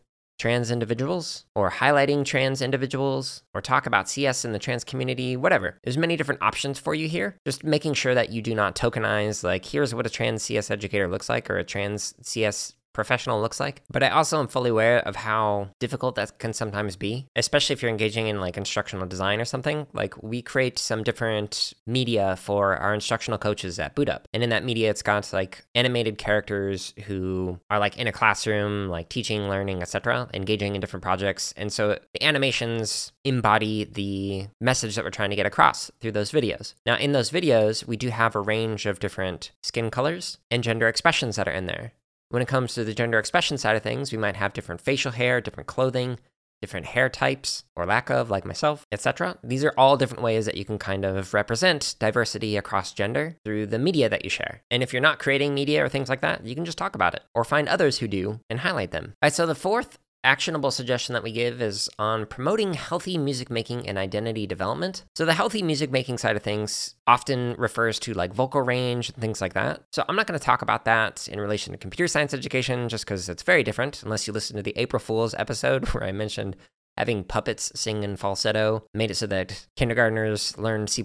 trans 0.42 0.72
individuals 0.72 1.46
or 1.54 1.70
highlighting 1.70 2.26
trans 2.26 2.64
individuals 2.64 3.44
or 3.54 3.62
talk 3.62 3.86
about 3.86 4.10
CS 4.10 4.44
in 4.44 4.54
the 4.54 4.58
trans 4.58 4.84
community, 4.84 5.38
whatever. 5.38 5.78
There's 5.84 6.00
many 6.00 6.18
different 6.18 6.42
options 6.42 6.80
for 6.80 6.96
you 6.96 7.08
here. 7.08 7.38
Just 7.46 7.64
making 7.64 7.94
sure 7.94 8.16
that 8.16 8.32
you 8.32 8.42
do 8.42 8.56
not 8.56 8.76
tokenize 8.76 9.44
like 9.44 9.64
here's 9.66 9.94
what 9.94 10.08
a 10.08 10.10
trans 10.10 10.42
CS 10.42 10.72
educator 10.72 11.08
looks 11.08 11.30
like 11.30 11.48
or 11.48 11.60
a 11.60 11.64
trans 11.64 12.16
CS 12.24 12.74
professional 12.94 13.42
looks 13.42 13.60
like. 13.60 13.82
But 13.90 14.04
I 14.04 14.10
also 14.10 14.40
am 14.40 14.48
fully 14.48 14.70
aware 14.70 15.00
of 15.00 15.16
how 15.16 15.70
difficult 15.80 16.16
that 16.16 16.40
can 16.40 16.54
sometimes 16.54 16.96
be, 16.96 17.28
especially 17.36 17.74
if 17.74 17.82
you're 17.82 17.92
engaging 17.92 18.28
in 18.28 18.40
like 18.40 18.58
instructional 18.58 19.08
design 19.08 19.40
or 19.40 19.46
something. 19.46 19.88
Like 19.94 20.22
we 20.22 20.42
create 20.42 20.80
some 20.80 21.04
different 21.04 21.74
media 21.86 22.36
for 22.36 22.78
our 22.78 22.94
instructional 22.94 23.38
coaches 23.38 23.80
at 23.80 23.96
Boot 23.96 24.10
Up. 24.10 24.28
And 24.34 24.44
in 24.44 24.50
that 24.50 24.64
media, 24.64 24.90
it's 24.90 25.02
got 25.02 25.32
like 25.34 25.66
animated 25.76 26.18
characters 26.18 26.94
who 27.06 27.60
are 27.70 27.80
like 27.80 27.98
in 27.98 28.08
a 28.08 28.12
classroom, 28.12 28.90
like 28.90 29.10
teaching, 29.10 29.50
learning, 29.50 29.82
etc., 29.82 30.30
engaging 30.34 30.76
in 30.76 30.82
different 30.82 31.04
projects. 31.04 31.54
And 31.58 31.72
so 31.72 32.00
the 32.14 32.24
animations 32.24 33.12
embody 33.24 33.84
the 33.84 34.48
message 34.60 34.96
that 34.96 35.04
we're 35.04 35.12
trying 35.12 35.30
to 35.30 35.36
get 35.36 35.46
across 35.46 35.92
through 36.00 36.12
those 36.12 36.32
videos. 36.32 36.74
Now, 36.86 36.98
in 36.98 37.12
those 37.12 37.32
videos, 37.32 37.86
we 37.86 37.98
do 37.98 38.10
have 38.10 38.36
a 38.36 38.42
range 38.42 38.86
of 38.86 39.00
different 39.00 39.52
skin 39.62 39.92
colors 39.92 40.38
and 40.50 40.64
gender 40.64 40.88
expressions 40.88 41.36
that 41.36 41.48
are 41.48 41.52
in 41.52 41.68
there. 41.68 41.94
When 42.32 42.42
it 42.42 42.48
comes 42.48 42.74
to 42.74 42.86
the 42.86 42.94
gender 42.94 43.20
expression 43.20 43.58
side 43.58 43.76
of 43.76 43.84
things, 43.84 44.14
we 44.14 44.18
might 44.18 44.38
have 44.38 44.54
different 44.54 44.80
facial 44.80 45.12
hair, 45.12 45.42
different 45.42 45.68
clothing, 45.68 46.18
different 46.62 46.86
hair 46.86 47.10
types 47.10 47.66
or 47.76 47.86
lack 47.86 48.10
of, 48.10 48.30
like 48.30 48.46
myself, 48.46 48.88
etc. 48.90 49.38
These 49.44 49.66
are 49.66 49.74
all 49.78 49.98
different 49.98 50.24
ways 50.24 50.46
that 50.46 50.56
you 50.56 50.64
can 50.64 50.78
kind 50.78 51.04
of 51.04 51.34
represent 51.34 51.96
diversity 52.00 52.56
across 52.56 52.94
gender 52.94 53.36
through 53.44 53.66
the 53.66 53.80
media 53.80 54.08
that 54.08 54.24
you 54.24 54.30
share. 54.30 54.62
And 54.72 54.82
if 54.82 54.94
you're 54.94 55.02
not 55.02 55.20
creating 55.20 55.54
media 55.54 55.84
or 55.84 55.90
things 55.90 56.08
like 56.08 56.22
that, 56.22 56.46
you 56.46 56.56
can 56.56 56.64
just 56.64 56.78
talk 56.78 56.96
about 56.96 57.16
it 57.16 57.24
or 57.36 57.44
find 57.44 57.68
others 57.68 57.98
who 57.98 58.08
do 58.08 58.40
and 58.50 58.62
highlight 58.62 58.92
them. 58.92 59.08
All 59.22 59.28
right, 59.28 59.34
so 59.34 59.46
the 59.46 59.54
fourth 59.54 59.98
actionable 60.24 60.72
suggestion 60.72 61.14
that 61.14 61.24
we 61.24 61.32
give 61.32 61.62
is 61.62 61.90
on 61.98 62.26
promoting 62.26 62.74
healthy 62.74 63.18
music 63.18 63.50
making 63.50 63.88
and 63.88 63.98
identity 63.98 64.46
development. 64.46 65.04
So, 65.16 65.26
the 65.26 65.34
healthy 65.34 65.62
music 65.62 65.92
making 65.92 66.18
side 66.18 66.36
of 66.36 66.44
things 66.44 66.96
often 67.08 67.56
refers 67.58 68.00
to 68.00 68.14
like 68.14 68.34
vocal 68.34 68.62
range 68.62 69.10
and 69.10 69.18
things 69.18 69.42
like 69.42 69.54
that. 69.54 69.84
So, 69.92 70.04
I'm 70.08 70.16
not 70.16 70.28
going 70.28 70.40
to 70.40 70.46
talk 70.46 70.62
about 70.62 70.86
that 70.86 71.28
in 71.28 71.40
relation 71.40 71.72
to 71.72 71.78
computer 71.78 72.08
science 72.08 72.34
education 72.34 72.90
just 72.90 73.06
because 73.06 73.30
it's 73.30 73.44
very 73.44 73.64
different, 73.64 74.04
unless 74.04 74.28
you 74.28 74.34
listen 74.34 74.56
to 74.58 74.64
the 74.64 74.78
April 74.78 75.00
Fool's 75.00 75.36
episode 75.36 75.86
where 75.94 76.04
I 76.04 76.12
mentioned 76.12 76.56
having 76.98 77.24
puppets 77.24 77.72
sing 77.76 78.04
in 78.04 78.16
falsetto 78.16 78.84
made 78.94 79.12
it 79.12 79.16
so 79.16 79.28
that 79.28 79.68
kindergartners 79.76 80.58
learned 80.58 80.90
C++, 80.90 81.04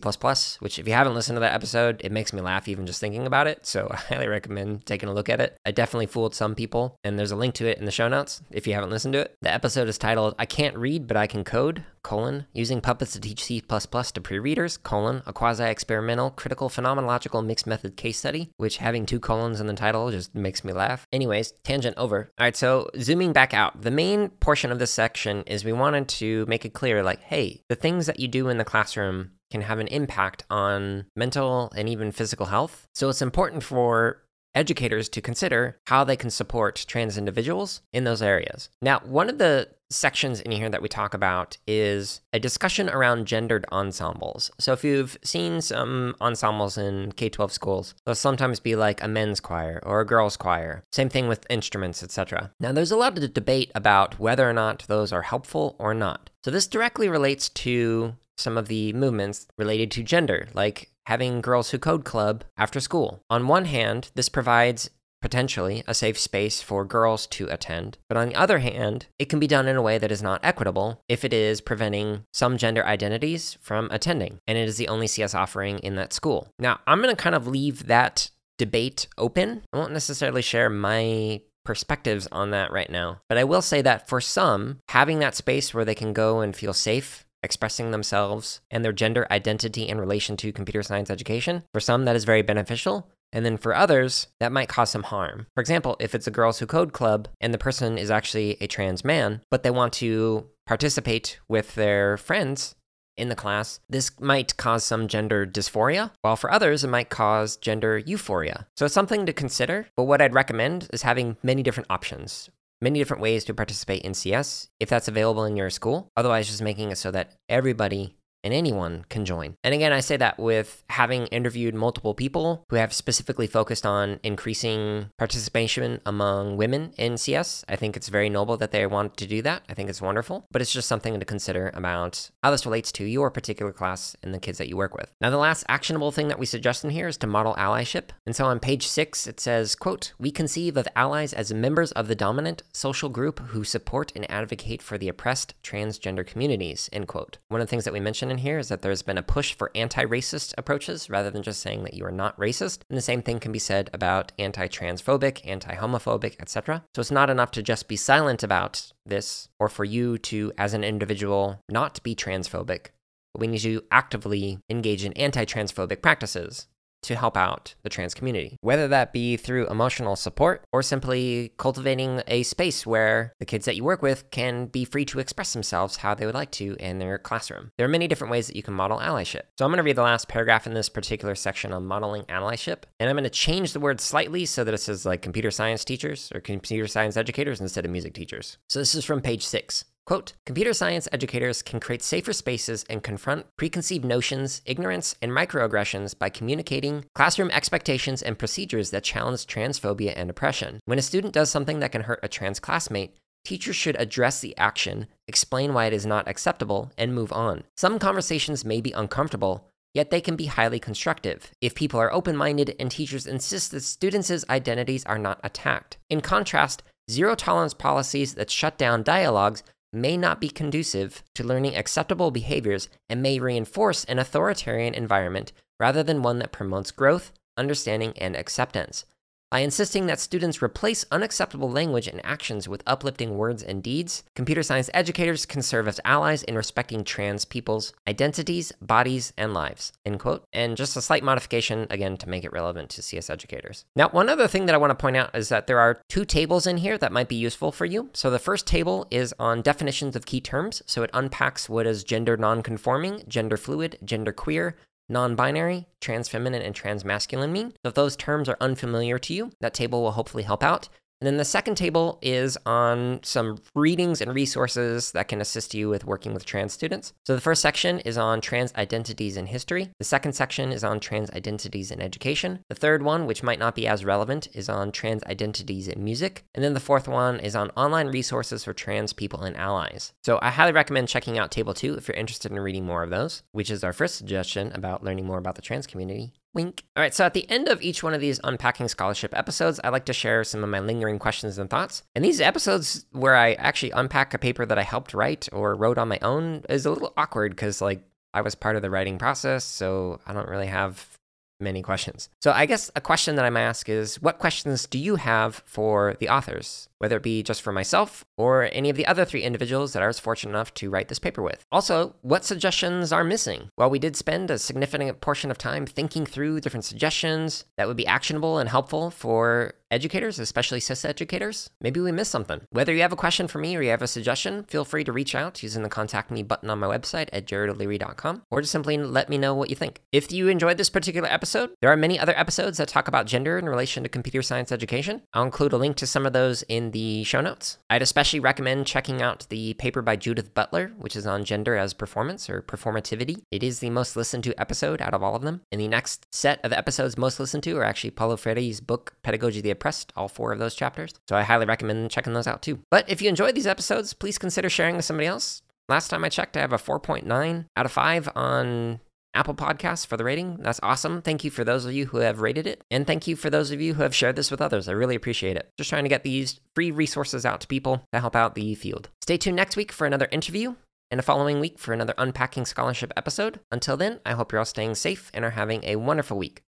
which 0.59 0.79
if 0.79 0.87
you 0.87 0.95
haven't 0.95 1.15
listened 1.15 1.37
to 1.37 1.41
that 1.41 1.55
episode, 1.55 2.01
it 2.05 2.13
makes 2.13 2.33
me 2.33 2.41
laugh 2.41 2.69
even 2.69 2.87
just 2.87 3.01
thinking 3.01 3.27
about 3.27 3.47
it. 3.47 3.67
So 3.67 3.89
I 3.91 3.97
highly 3.97 4.29
recommend 4.29 4.87
taking 4.87 5.09
a 5.09 5.15
look 5.15 5.29
at 5.29 5.41
it. 5.41 5.57
I 5.65 5.71
definitely 5.71 6.07
fooled 6.07 6.35
some 6.35 6.55
people, 6.55 6.99
and 7.05 7.19
there's 7.19 7.31
a 7.31 7.37
link 7.37 7.55
to 7.57 7.69
it 7.69 7.79
in 7.79 7.85
the 7.85 7.91
show 7.91 8.09
notes 8.09 8.43
if 8.51 8.67
you 8.67 8.75
haven't 8.75 8.91
listened 8.91 9.15
to 9.15 9.21
it. 9.21 9.37
The 9.43 9.53
episode 9.53 9.89
is 9.89 9.99
titled 9.99 10.35
I 10.39 10.47
Can't 10.47 10.77
Read, 10.77 11.07
But 11.07 11.17
I 11.17 11.27
Can 11.27 11.45
Code, 11.45 11.85
colon, 12.07 12.47
using 12.53 12.81
puppets 12.81 13.13
to 13.13 13.21
teach 13.21 13.43
C++ 13.43 13.61
to 13.61 14.21
pre-readers, 14.23 14.77
colon, 14.77 15.25
a 15.27 15.33
quasi-experimental 15.33 16.31
critical 16.31 16.71
phenomenological 16.71 17.45
mixed 17.45 17.67
method 17.67 17.97
case 17.97 18.17
study, 18.17 18.51
which 18.59 18.77
having 18.77 19.05
two 19.05 19.19
colons 19.19 19.61
in 19.61 19.67
the 19.67 19.75
title 19.75 20.13
just 20.13 20.33
makes 20.33 20.65
me 20.65 20.73
laugh. 20.73 21.05
Anyways, 21.13 21.53
tangent 21.65 21.99
over. 21.99 22.31
All 22.39 22.45
right, 22.45 22.57
so 22.57 22.89
zooming 22.97 23.33
back 23.33 23.53
out, 23.53 23.83
the 23.83 23.91
main 23.91 24.29
portion 24.29 24.71
of 24.71 24.79
this 24.79 24.93
section 24.93 25.43
is 25.49 25.65
we 25.65 25.73
wanted 25.73 26.07
to 26.21 26.47
make 26.47 26.65
it 26.65 26.75
clear 26.75 27.03
like, 27.03 27.23
hey, 27.23 27.63
the 27.69 27.75
things 27.75 28.07
that 28.07 28.21
you 28.21 28.29
do 28.29 28.49
in 28.49 28.59
the 28.59 28.65
classroom 28.65 29.33
can 29.51 29.63
have 29.63 29.81
an 29.81 29.89
impact 29.89 30.45
on 30.49 31.07
mental 31.17 31.73
and 31.77 31.89
even 31.89 32.13
physical 32.13 32.47
health. 32.47 32.87
So 32.95 33.09
it's 33.09 33.21
important 33.21 33.65
for 33.65 34.23
educators 34.55 35.09
to 35.11 35.21
consider 35.21 35.79
how 35.87 36.03
they 36.03 36.17
can 36.17 36.31
support 36.31 36.85
trans 36.89 37.19
individuals 37.19 37.83
in 37.93 38.05
those 38.05 38.23
areas. 38.23 38.71
Now, 38.81 39.01
one 39.01 39.29
of 39.29 39.39
the 39.39 39.69
sections 39.91 40.41
in 40.41 40.51
here 40.51 40.69
that 40.69 40.83
we 40.83 40.89
talk 40.89 41.15
about 41.15 41.57
is 41.67 42.21
a 42.33 42.41
discussion 42.41 42.89
around 42.89 43.27
gendered 43.27 43.65
ensembles. 43.73 44.51
So, 44.59 44.73
if 44.73 44.85
you've 44.85 45.17
seen 45.23 45.61
some 45.61 46.17
ensembles 46.21 46.77
in 46.79 47.13
K 47.13 47.29
12 47.29 47.53
schools, 47.53 47.95
they'll 48.05 48.15
sometimes 48.15 48.61
be 48.61 48.77
like 48.77 49.03
a 49.03 49.09
men's 49.09 49.41
choir 49.41 49.81
or 49.85 50.01
a 50.01 50.07
girls' 50.07 50.37
choir. 50.37 50.85
Same 50.93 51.09
thing 51.09 51.29
with 51.29 51.47
instruments, 51.51 52.03
etc. 52.03 52.53
Now, 52.61 52.73
there's 52.73 52.91
a 52.91 52.97
lot 52.97 53.17
of 53.17 53.35
debate 53.35 53.71
about 53.75 54.19
whether 54.19 54.49
or 54.49 54.53
not 54.53 54.85
those 54.89 55.13
are 55.13 55.23
helpful 55.23 55.77
or 55.79 55.95
not. 55.95 56.31
So, 56.45 56.51
this 56.51 56.67
directly 56.67 57.09
relates 57.09 57.49
to 57.51 58.15
some 58.37 58.57
of 58.59 58.69
the 58.69 58.93
movements 58.93 59.47
related 59.57 59.91
to 59.93 60.03
gender, 60.03 60.49
like 60.55 60.91
having 61.07 61.41
Girls 61.41 61.71
Who 61.71 61.79
Code 61.79 62.05
Club 62.05 62.45
after 62.57 62.81
school. 62.81 63.23
On 63.31 63.47
one 63.47 63.67
hand, 63.67 64.11
this 64.15 64.29
provides 64.29 64.91
potentially 65.27 65.83
a 65.89 65.93
safe 65.93 66.17
space 66.17 66.63
for 66.63 66.85
girls 66.85 67.27
to 67.27 67.49
attend. 67.49 67.99
But 68.09 68.17
on 68.17 68.29
the 68.29 68.37
other 68.37 68.61
hand, 68.61 69.07
it 69.19 69.29
can 69.29 69.41
be 69.41 69.49
done 69.49 69.67
in 69.67 69.75
a 69.75 69.83
way 69.83 69.99
that 69.99 70.13
is 70.13 70.23
not 70.23 70.39
equitable 70.45 71.03
if 71.09 71.25
it 71.25 71.33
is 71.33 71.61
preventing 71.61 72.23
some 72.33 72.57
gender 72.57 72.87
identities 72.87 73.59
from 73.61 73.89
attending, 73.91 74.39
and 74.47 74.57
it 74.57 74.69
is 74.69 74.77
the 74.77 74.87
only 74.87 75.09
CS 75.09 75.35
offering 75.35 75.81
in 75.81 75.97
that 75.97 76.13
school. 76.13 76.47
Now, 76.61 76.79
I'm 76.87 77.03
going 77.03 77.15
to 77.15 77.21
kind 77.21 77.35
of 77.35 77.49
leave 77.49 77.89
that 77.89 78.31
debate 78.57 79.09
open. 79.19 79.65
I 79.73 79.79
won't 79.79 79.93
necessarily 79.93 80.43
share 80.43 80.71
my 80.71 81.41
perspectives 81.65 82.29
on 82.31 82.53
that 82.53 82.71
right 82.71 82.89
now, 82.89 83.21
but 83.29 83.37
I 83.37 83.43
will 83.43 83.63
say 83.63 83.83
that 83.83 84.09
for 84.09 84.21
some, 84.21 84.79
having 84.91 85.19
that 85.19 85.35
space 85.35 85.75
where 85.75 85.85
they 85.85 85.97
can 85.97 86.13
go 86.13 86.39
and 86.39 86.55
feel 86.55 86.73
safe 86.73 87.27
expressing 87.43 87.91
themselves 87.91 88.61
and 88.71 88.85
their 88.85 88.93
gender 88.93 89.27
identity 89.31 89.89
in 89.89 90.01
relation 90.01 90.37
to 90.37 90.53
computer 90.53 90.83
science 90.83 91.11
education. 91.11 91.63
For 91.73 91.81
some, 91.81 92.05
that 92.05 92.17
is 92.17 92.25
very 92.25 92.43
beneficial. 92.43 93.09
And 93.33 93.45
then 93.45 93.57
for 93.57 93.75
others, 93.75 94.29
that 94.41 94.53
might 94.53 94.69
cause 94.69 94.91
some 94.91 95.05
harm. 95.05 95.47
For 95.55 95.61
example, 95.61 95.97
if 96.01 96.15
it's 96.15 96.27
a 96.27 96.31
Girls 96.31 96.59
Who 96.59 96.67
Code 96.67 96.93
club 96.93 97.29
and 97.41 97.53
the 97.53 97.59
person 97.59 97.99
is 97.99 98.11
actually 98.11 98.57
a 98.61 98.67
trans 98.67 99.05
man, 99.05 99.43
but 99.51 99.63
they 99.63 99.71
want 99.71 99.93
to 99.95 100.47
participate 100.67 101.39
with 101.49 101.75
their 101.75 102.17
friends 102.17 102.75
in 103.17 103.29
the 103.29 103.35
class, 103.35 103.81
this 103.89 104.11
might 104.21 104.57
cause 104.57 104.85
some 104.85 105.09
gender 105.09 105.47
dysphoria, 105.47 106.11
while 106.21 106.37
for 106.37 106.51
others, 106.51 106.85
it 106.85 106.89
might 106.89 107.09
cause 107.09 107.57
gender 107.57 107.99
euphoria. 107.99 108.67
So 108.77 108.85
it's 108.85 108.95
something 108.95 109.27
to 109.27 109.33
consider, 109.33 109.89
but 109.97 110.05
what 110.05 110.21
I'd 110.21 110.35
recommend 110.35 110.89
is 110.93 111.03
having 111.03 111.37
many 111.43 111.63
different 111.63 111.91
options 111.91 112.51
many 112.81 112.99
different 112.99 113.23
ways 113.23 113.45
to 113.45 113.55
participate 113.55 114.03
in 114.03 114.15
CS 114.15 114.69
if 114.81 114.89
that's 114.89 115.09
available 115.09 115.45
in 115.45 115.57
your 115.57 115.71
school. 115.71 116.11
Otherwise, 116.17 116.47
just 116.47 116.63
making 116.63 116.91
it 116.91 116.99
so 116.99 117.11
that 117.11 117.33
everybody 117.49 118.16
and 118.47 118.55
anyone 118.55 119.05
can 119.09 119.25
join. 119.25 119.57
And 119.65 119.75
again, 119.75 119.93
I 119.93 119.99
say 119.99 120.17
that 120.19 120.39
with 120.39 120.85
having 120.89 121.27
interviewed 121.27 121.75
multiple 121.75 122.15
people 122.15 122.65
who 122.71 122.77
have 122.77 122.93
specifically 122.93 123.49
focused 123.49 123.85
on 123.85 124.21
increasing 124.23 125.11
participation 125.19 126.01
among 126.07 126.57
women 126.57 126.93
in 126.97 127.19
CS. 127.19 127.65
I 127.69 127.75
think 127.75 127.97
it's 127.97 128.09
very 128.09 128.31
noble 128.31 128.57
that 128.59 128.71
they 128.71 128.87
want 128.87 129.17
to 129.17 129.27
do 129.27 129.43
that. 129.43 129.63
I 129.69 129.75
think 129.75 129.91
it's 129.91 130.01
wonderful, 130.01 130.47
but 130.53 130.63
it's 130.63 130.73
just 130.73 130.87
something 130.87 131.19
to 131.19 131.27
consider 131.27 131.73
about 131.75 132.31
how 132.45 132.53
this 132.53 132.65
relates 132.65 132.93
to 132.93 133.05
your 133.05 133.33
particular 133.33 133.73
class 133.73 134.15
and 134.23 134.33
the 134.33 134.39
kids 134.39 134.59
that 134.59 134.69
you 134.69 134.77
work 134.77 134.95
with. 134.95 135.11
Now, 135.21 135.31
the 135.31 135.39
last 135.39 135.65
actionable 135.69 136.13
thing 136.13 136.29
that 136.29 136.39
we 136.39 136.47
suggest 136.47 136.85
in 136.85 136.91
here 136.91 137.09
is 137.09 137.17
to 137.19 137.27
model 137.27 137.57
allyship. 137.57 138.11
And 138.27 138.37
so 138.37 138.45
on 138.45 138.61
page 138.61 138.87
six, 138.87 139.27
it 139.27 139.41
says, 139.41 139.75
quote, 139.75 140.13
we 140.21 140.31
conceive 140.31 140.77
of 140.77 140.87
allies 140.95 141.33
as 141.33 141.53
members 141.53 141.91
of 141.93 142.07
the 142.07 142.15
dominant 142.15 142.63
social 142.73 143.09
group 143.09 143.41
who 143.41 143.65
support 143.65 144.13
and 144.15 144.31
advocate 144.31 144.83
for 144.83 144.97
the 144.97 145.09
oppressed 145.09 145.61
transgender 145.65 146.25
communities, 146.25 146.89
end 146.93 147.09
quote. 147.09 147.39
One 147.49 147.61
of 147.61 147.67
the 147.67 147.71
things 147.71 147.85
that 147.85 147.93
we 147.93 147.99
mentioned 147.99 148.36
here 148.39 148.59
is 148.59 148.69
that 148.69 148.83
there's 148.83 149.03
been 149.03 149.19
a 149.19 149.23
push 149.23 149.55
for 149.55 149.71
anti 149.75 150.05
racist 150.05 150.55
approaches 150.59 151.09
rather 151.11 151.31
than 151.31 151.43
just 151.43 151.61
saying 151.61 151.85
that 151.85 151.95
you 151.95 152.05
are 152.05 152.11
not 152.11 152.39
racist. 152.39 152.81
And 152.89 152.97
the 152.97 153.03
same 153.03 153.23
thing 153.23 153.41
can 153.41 153.53
be 153.53 153.59
said 153.59 153.91
about 153.93 154.33
anti 154.39 154.69
transphobic, 154.69 155.41
anti 155.45 155.75
homophobic, 155.75 156.37
etc. 156.41 156.85
So 156.95 157.01
it's 157.01 157.11
not 157.11 157.31
enough 157.31 157.51
to 157.53 157.63
just 157.63 157.89
be 157.89 157.97
silent 157.97 158.43
about 158.43 158.93
this 159.05 159.49
or 159.59 159.69
for 159.69 159.85
you 159.85 160.19
to, 160.19 160.53
as 160.59 160.75
an 160.75 160.85
individual, 160.85 161.61
not 161.69 162.03
be 162.03 162.15
transphobic. 162.15 162.89
But 163.33 163.41
we 163.41 163.47
need 163.47 163.61
to 163.61 163.83
actively 163.91 164.59
engage 164.71 165.05
in 165.05 165.13
anti 165.15 165.45
transphobic 165.45 166.03
practices 166.03 166.67
to 167.03 167.17
help 167.17 167.37
out 167.37 167.75
the 167.83 167.89
trans 167.89 168.15
community, 168.15 168.57
whether 168.61 168.89
that 168.89 169.13
be 169.13 169.37
through 169.37 169.69
emotional 169.69 170.17
support 170.17 170.65
or 170.73 170.83
simply 170.83 171.53
cultivating 171.57 172.23
a 172.27 172.43
space 172.43 172.87
where 172.87 173.33
the 173.39 173.47
kids 173.47 173.65
that 173.67 173.77
you 173.77 173.85
work 173.85 174.03
with 174.03 174.31
can 174.31 174.67
be 174.67 174.85
free 174.85 175.05
to 175.05 175.19
express 175.19 175.53
themselves 175.53 175.97
how 175.97 176.15
they 176.15 176.27
would 176.27 176.35
like 176.35 176.51
to 176.51 176.77
in 176.81 176.99
their 176.99 177.19
classroom. 177.19 177.71
There 177.77 177.87
are 177.87 177.91
many 177.91 178.09
different 178.09 178.31
ways 178.31 178.47
that 178.47 178.57
you 178.57 178.63
can 178.63 178.75
model 178.75 178.99
allyship. 178.99 179.43
So 179.59 179.65
I'm 179.65 179.71
going 179.71 179.79
to 179.79 179.83
read 179.83 179.97
the 179.97 180.03
last 180.03 180.29
paragraph 180.29 180.67
in 180.67 180.75
this 180.75 180.89
particular 180.89 181.35
section 181.35 181.73
on 181.73 181.87
modeling 181.87 182.25
allyship, 182.25 182.85
and 182.99 183.09
I'm 183.09 183.17
going 183.17 183.25
to 183.25 183.31
change 183.31 183.73
the 183.73 183.81
word 183.81 184.01
slightly 184.01 184.47
so 184.47 184.65
that 184.65 184.75
it 184.75 184.79
says 184.79 185.07
like 185.07 185.23
computer 185.23 185.51
science 185.51 185.85
teachers 185.85 186.33
or 186.35 186.41
computer 186.41 186.87
science 186.87 187.17
educators 187.17 187.61
instead 187.61 187.85
of 187.85 187.91
music 187.91 188.15
teachers. 188.15 188.59
So 188.69 188.79
this 188.79 188.95
is 188.95 189.05
from 189.05 189.21
page 189.21 189.47
six. 189.47 189.85
Quote 190.07 190.35
Computer 190.47 190.73
science 190.73 191.09
educators 191.11 191.63
can 191.63 191.81
create 191.81 192.01
safer 192.01 192.33
spaces 192.33 192.85
and 192.89 193.03
confront 193.03 193.45
preconceived 193.57 194.05
notions, 194.05 194.63
ignorance, 194.65 195.17
and 195.21 195.33
microaggressions 195.33 196.17
by 196.17 196.29
communicating 196.29 197.05
classroom 197.17 197.51
expectations 197.51 198.23
and 198.23 198.39
procedures 198.39 198.91
that 198.91 199.03
challenge 199.03 199.47
transphobia 199.47 200.13
and 200.15 200.31
oppression. 200.31 200.79
When 200.85 201.01
a 201.01 201.03
student 201.03 201.35
does 201.35 201.51
something 201.51 201.81
that 201.81 201.91
can 201.91 202.03
hurt 202.03 202.21
a 202.23 202.29
trans 202.29 202.61
classmate, 202.61 203.17
teachers 203.45 203.75
should 203.75 203.97
address 203.99 204.39
the 204.39 204.57
action, 204.57 205.09
explain 205.27 205.75
why 205.75 205.87
it 205.87 205.93
is 205.93 206.07
not 206.07 206.29
acceptable, 206.29 206.93
and 206.97 207.13
move 207.13 207.33
on. 207.33 207.65
Some 207.77 207.99
conversations 207.99 208.65
may 208.65 208.81
be 208.81 208.93
uncomfortable, 208.93 209.73
yet 209.93 210.11
they 210.11 210.21
can 210.21 210.37
be 210.37 210.47
highly 210.47 210.79
constructive 210.79 211.51
if 211.61 211.75
people 211.75 211.99
are 211.99 212.13
open 212.13 212.37
minded 212.37 212.77
and 212.79 212.93
teachers 212.93 213.27
insist 213.27 213.73
that 213.73 213.83
students' 213.83 214.45
identities 214.49 215.05
are 215.05 215.19
not 215.19 215.41
attacked. 215.43 215.99
In 216.09 216.21
contrast, 216.21 216.85
zero 217.11 217.35
tolerance 217.35 217.75
policies 217.75 218.35
that 218.35 218.51
shut 218.51 218.79
down 218.79 219.03
dialogues 219.03 219.65
may 219.93 220.17
not 220.17 220.41
be 220.41 220.49
conducive 220.49 221.23
to 221.35 221.45
learning 221.45 221.77
acceptable 221.77 222.31
behaviors 222.31 222.89
and 223.09 223.23
may 223.23 223.39
reinforce 223.39 224.05
an 224.05 224.19
authoritarian 224.19 224.95
environment 224.95 225.53
rather 225.79 226.03
than 226.03 226.23
one 226.23 226.39
that 226.39 226.53
promotes 226.53 226.91
growth, 226.91 227.33
understanding, 227.57 228.13
and 228.19 228.37
acceptance. 228.37 229.05
By 229.49 229.61
insisting 229.61 230.07
that 230.07 230.19
students 230.19 230.61
replace 230.61 231.05
unacceptable 231.13 231.71
language 231.71 232.09
and 232.09 232.21
actions 232.27 232.69
with 232.69 232.83
uplifting 232.85 233.39
words 233.39 233.63
and 233.63 233.81
deeds, 233.81 234.25
computer 234.35 234.65
science 234.65 234.91
educators 234.93 235.47
can 235.47 235.63
serve 235.63 235.87
as 235.87 236.01
allies 236.05 236.43
in 236.43 236.57
respecting 236.57 237.05
trans 237.05 237.45
people's 237.45 237.93
identities, 238.09 238.73
bodies, 238.83 239.33
and 239.39 239.55
lives. 239.55 239.93
End 240.05 240.19
quote. 240.19 240.43
And 240.53 240.77
just 240.77 240.97
a 240.97 241.01
slight 241.01 241.23
modification, 241.23 241.87
again, 241.91 242.17
to 242.17 242.29
make 242.29 242.43
it 242.43 242.53
relevant 242.53 242.91
to 242.91 243.03
CS 243.03 243.31
educators. 243.31 243.85
Now, 243.95 244.09
one 244.09 244.29
other 244.29 244.49
thing 244.49 244.67
that 244.67 244.75
I 244.75 244.79
want 244.79 244.91
to 244.91 244.97
point 244.97 245.17
out 245.17 245.37
is 245.37 245.49
that 245.49 245.69
there 245.69 245.79
are 245.79 246.03
two 246.09 246.25
tables 246.25 246.67
in 246.67 246.79
here 246.79 246.99
that 246.99 247.13
might 247.13 247.29
be 247.29 247.37
useful 247.37 247.71
for 247.71 247.85
you. 247.85 248.11
So 248.15 248.31
the 248.31 248.41
first 248.41 248.67
table 248.67 249.07
is 249.13 249.33
on 249.39 249.63
definitions 249.63 250.17
of 250.17 250.27
key 250.27 250.41
terms. 250.41 250.83
So 250.87 251.05
it 251.05 251.11
unpacks 251.15 251.69
what 251.69 251.87
is 251.87 252.03
gender 252.03 252.37
nonconforming, 252.37 253.29
gender 253.29 253.57
fluid, 253.57 253.97
gender 254.05 254.33
queer, 254.33 254.75
non 255.09 255.35
binary, 255.35 255.87
trans 256.01 256.29
feminine, 256.29 256.63
and 256.63 256.75
trans 256.75 257.05
masculine 257.05 257.53
mean. 257.53 257.73
If 257.85 257.95
those 257.95 258.17
terms 258.17 258.49
are 258.49 258.57
unfamiliar 258.61 259.19
to 259.19 259.35
you, 259.35 259.53
that 259.61 259.75
table 259.75 260.03
will 260.03 260.13
hopefully 260.13 260.43
help 260.43 260.63
out. 260.63 260.89
And 261.21 261.27
then 261.27 261.39
the 261.39 261.47
second 261.47 261.77
table 261.77 262.19
is 262.21 262.59
on 262.67 263.21
some 263.23 263.57
readings 263.75 264.21
and 264.21 264.35
resources 264.35 265.13
that 265.13 265.29
can 265.29 265.41
assist 265.41 265.73
you 265.73 265.89
with 265.89 266.05
working 266.05 266.35
with 266.35 266.45
trans 266.45 266.75
students. 266.75 267.15
So 267.25 267.35
the 267.35 267.41
first 267.41 267.63
section 267.63 268.01
is 268.01 268.19
on 268.19 268.43
trans 268.43 268.75
identities 268.75 269.39
in 269.39 269.47
history. 269.47 269.89
The 269.99 270.05
second 270.05 270.35
section 270.35 270.73
is 270.73 270.85
on 270.85 271.01
trans 271.01 271.31
identities 271.31 271.91
in 271.91 272.03
education. 272.03 272.61
The 272.69 272.75
third 272.75 273.03
one, 273.03 273.25
which 273.25 273.43
might 273.43 273.59
not 273.59 273.75
be 273.75 273.87
as 273.87 274.05
relevant, 274.05 274.49
is 274.53 274.69
on 274.69 274.93
trans 274.93 275.25
identities 275.25 275.89
in 275.89 276.05
music. 276.05 276.45
And 276.55 276.63
then 276.63 276.75
the 276.75 276.81
fourth 276.81 277.09
one 277.09 277.41
is 277.41 277.57
on 277.57 277.71
online 277.71 278.09
resources 278.09 278.65
for 278.65 278.75
trans 278.75 279.15
people 279.15 279.41
and 279.41 279.57
allies. 279.57 280.13
So 280.23 280.39
I 280.43 280.51
highly 280.51 280.73
recommend 280.73 281.09
checking 281.09 281.39
out 281.39 281.51
table 281.51 281.73
two 281.73 281.95
if 281.95 282.09
you're 282.09 282.17
interested 282.17 282.53
in 282.53 282.61
reading 282.61 282.85
more 282.85 283.03
of 283.03 283.11
those, 283.11 283.43
which 283.53 283.71
is 283.71 283.83
our 283.83 283.95
first 283.95 284.17
suggestion 284.17 284.71
about 284.73 285.03
learning 285.03 285.25
more 285.25 285.39
about 285.39 285.55
the 285.55 285.63
trans 285.63 285.87
community. 285.87 286.35
Wink. 286.57 286.83
All 286.97 287.03
right, 287.03 287.13
so 287.15 287.25
at 287.25 287.35
the 287.35 287.49
end 287.51 287.69
of 287.69 287.83
each 287.83 288.03
one 288.03 288.15
of 288.15 288.21
these 288.21 288.41
Unpacking 288.43 288.89
Scholarship 288.89 289.37
episodes, 289.37 289.79
I 289.85 289.91
like 289.91 290.07
to 290.07 290.15
share 290.15 290.43
some 290.43 290.65
of 290.65 290.71
my 290.71 290.81
lingering 290.81 291.19
questions 291.19 291.59
and 291.59 291.69
thoughts. 291.69 292.03
And 292.15 292.25
these 292.25 292.41
episodes 292.41 293.05
where 293.13 293.37
I 293.37 293.53
actually 293.53 293.91
unpack 293.91 294.33
a 294.33 294.39
paper 294.39 294.65
that 294.65 294.79
I 294.79 294.83
helped 294.83 295.13
write 295.13 295.49
or 295.53 295.75
wrote 295.75 295.99
on 295.99 296.09
my 296.09 296.19
own 296.23 296.63
is 296.71 296.87
a 296.87 296.91
little 296.91 297.13
awkward 297.17 297.53
because, 297.53 297.83
like, 297.83 298.03
I 298.33 298.41
was 298.41 298.55
part 298.55 298.75
of 298.75 298.83
the 298.83 298.91
writing 298.91 299.19
process, 299.19 299.65
so 299.65 300.19
I 300.27 300.33
don't 300.33 300.49
really 300.49 300.67
have 300.67 301.19
many 301.61 301.83
questions. 301.83 302.29
So 302.43 302.53
I 302.53 302.67
guess 302.67 302.91
a 302.97 303.01
question 303.01 303.37
that 303.37 303.45
I 303.45 303.51
might 303.51 303.63
ask 303.63 303.89
is 303.89 304.21
what 304.21 304.39
questions 304.39 304.87
do 304.87 304.99
you 304.99 305.17
have 305.17 305.63
for 305.67 306.17
the 306.21 306.29
authors? 306.29 306.89
Whether 306.99 307.17
it 307.17 307.23
be 307.23 307.43
just 307.43 307.63
for 307.63 307.73
myself 307.73 308.25
or 308.37 308.69
any 308.73 308.91
of 308.91 308.97
the 308.97 309.07
other 309.07 309.25
three 309.25 309.43
individuals 309.43 309.93
that 309.93 310.03
I 310.03 310.07
was 310.07 310.19
fortunate 310.19 310.51
enough 310.51 310.75
to 310.75 310.91
write 310.91 311.09
this 311.09 311.19
paper 311.19 311.43
with. 311.43 311.65
Also, 311.71 312.15
what 312.23 312.45
suggestions 312.45 313.13
are 313.13 313.25
missing? 313.25 313.71
While 313.77 313.91
we 313.91 313.99
did 313.99 314.17
spend 314.17 314.51
a 314.51 314.59
significant 314.59 315.21
portion 315.21 315.51
of 315.51 315.59
time 315.59 315.87
thinking 315.87 316.27
through 316.27 316.61
different 316.61 316.85
suggestions 316.85 317.65
that 317.77 317.87
would 317.87 317.97
be 317.97 318.07
actionable 318.07 318.59
and 318.59 318.69
helpful 318.69 319.11
for 319.11 319.75
educators, 319.91 320.39
especially 320.39 320.81
cis 320.81 321.05
educators, 321.05 321.71
maybe 321.81 322.01
we 322.01 322.13
missed 322.13 322.31
something. 322.31 322.61
Whether 322.71 322.93
you 322.93 323.03
have 323.03 323.13
a 323.13 323.17
question 323.17 323.49
for 323.49 323.59
me 323.59 323.77
or 323.77 323.83
you 323.83 323.91
have 323.91 324.03
a 324.03 324.09
suggestion, 324.09 324.65
feel 324.65 324.85
free 324.85 325.05
to 325.05 325.13
reach 325.13 325.35
out 325.35 325.63
using 325.63 325.83
the 325.83 325.89
contact 325.89 326.31
me 326.31 326.43
button 326.43 326.71
on 326.71 326.79
my 326.79 326.87
website 326.87 327.29
at 327.33 327.47
jaredoleary.com 327.47 328.43
or 328.51 328.61
just 328.61 328.73
simply 328.73 328.97
let 328.99 329.29
me 329.29 329.39
know 329.39 329.55
what 329.55 329.71
you 329.71 329.77
think. 329.77 330.01
If 330.13 330.33
you 330.33 330.49
enjoyed 330.49 330.77
this 330.77 330.91
particular 330.91 331.29
episode, 331.31 331.71
there 331.81 331.91
are 331.91 331.97
many 331.97 332.19
other 332.19 332.37
episodes 332.37 332.79
that 332.79 332.89
talk 332.89 333.09
about 333.09 333.27
gender 333.27 333.59
in 333.59 333.69
relation 333.69 334.03
to 334.03 334.09
computer 334.09 334.43
science 334.43 334.73
education. 334.73 335.23
I'll 335.33 335.45
include 335.45 335.73
a 335.73 335.77
link 335.77 335.97
to 335.97 336.07
some 336.07 336.27
of 336.27 336.33
those 336.33 336.63
in 336.65 336.86
the 336.93 337.25
show 337.25 337.41
notes. 337.41 337.79
I'd 337.91 338.03
especially 338.03 338.41
recommend 338.41 338.87
checking 338.87 339.23
out 339.23 339.47
the 339.49 339.75
paper 339.75 340.03
by 340.03 340.17
Judith 340.17 340.55
Butler, 340.55 340.93
which 340.99 341.17
is 341.17 341.27
on 341.27 341.45
gender 341.45 341.77
as 341.77 341.95
performance 341.95 342.49
or 342.51 342.63
performativity. 342.63 343.43
It 343.51 343.63
is 343.63 343.81
the 343.81 343.91
most 343.91 344.17
listened 344.17 344.45
to 344.45 344.61
episode 344.61 345.01
out 345.01 345.15
of 345.15 345.23
all 345.23 345.37
of 345.37 345.43
them. 345.43 345.63
And 345.71 345.81
the 345.81 345.89
next 345.89 346.27
set 346.33 346.65
of 346.65 346.73
episodes 346.73 347.19
most 347.19 347.41
listened 347.41 347.63
to 347.65 347.77
are 347.79 347.85
actually 347.85 348.11
Paulo 348.11 348.37
Freire's 348.37 348.81
book, 348.81 349.15
Pedagogy 349.23 349.59
of 349.59 349.65
the 349.65 349.71
Oppressed, 349.71 350.13
all 350.17 350.29
four 350.29 350.53
of 350.53 350.59
those 350.59 350.75
chapters. 350.75 351.13
So 351.29 351.37
I 351.37 351.43
highly 351.43 351.67
recommend 351.67 352.11
checking 352.11 352.33
those 352.33 352.47
out 352.47 352.63
too. 352.63 352.81
But 352.91 353.09
if 353.09 353.23
you 353.23 353.29
enjoyed 353.29 353.55
these 353.55 353.67
episodes, 353.67 354.13
please 354.13 354.39
consider 354.39 354.69
sharing 354.69 354.97
with 354.97 355.05
somebody 355.05 355.27
else. 355.27 355.63
Last 355.89 356.09
time 356.09 356.25
I 356.25 356.29
checked, 356.29 356.57
I 356.57 356.61
have 356.61 356.73
a 356.73 356.79
4.9 356.79 357.67
out 357.77 357.87
of 357.87 357.93
5 357.93 358.29
on 358.35 359.01
Apple 359.37 359.55
Podcasts 359.55 360.07
for 360.07 360.17
the 360.17 360.25
rating. 360.25 360.57
That's 360.61 360.81
awesome. 360.83 361.23
Thank 361.23 361.45
you 361.45 361.51
for 361.51 361.63
those 361.63 361.85
of 361.85 361.93
you 361.93 362.07
who 362.07 362.19
have 362.19 362.41
rated 362.41 362.67
it. 362.67 362.83
And 362.91 363.07
thank 363.07 363.27
you 363.27 363.37
for 363.37 363.51
those 363.51 363.71
of 363.71 363.81
you 363.81 363.95
who 363.95 364.03
have 364.03 364.15
shared 364.15 364.35
this 364.35 364.51
with 364.51 364.61
others. 364.63 364.89
I 364.89 364.93
really 364.93 365.15
appreciate 365.15 365.57
it. 365.57 365.71
Just 365.77 365.91
trying 365.91 366.05
to 366.05 366.09
get 366.09 366.25
these 366.25 366.61
free 366.75 366.91
resources 366.91 367.45
out 367.47 367.61
to 367.61 367.67
people 367.67 368.03
to 368.13 368.21
help 368.21 368.35
out 368.35 368.55
the 368.55 368.75
field. 368.75 369.11
Stay 369.21 369.37
tuned 369.37 369.57
next 369.57 369.77
week 369.77 369.93
for 369.93 370.07
another 370.07 370.29
interview 370.33 370.75
and 371.11 371.19
the 371.19 371.23
following 371.23 371.61
week 371.61 371.79
for 371.79 371.93
another 371.93 372.15
Unpacking 372.19 372.65
Scholarship 372.65 373.13
episode. 373.17 373.61
Until 373.71 373.97
then, 373.97 374.21
I 374.27 374.33
hope 374.33 374.51
you're 374.51 374.59
all 374.59 374.65
staying 374.65 374.97
safe 374.97 375.31
and 375.33 375.45
are 375.45 375.51
having 375.51 375.85
a 375.85 375.97
wonderful 375.97 376.39
week. 376.39 376.63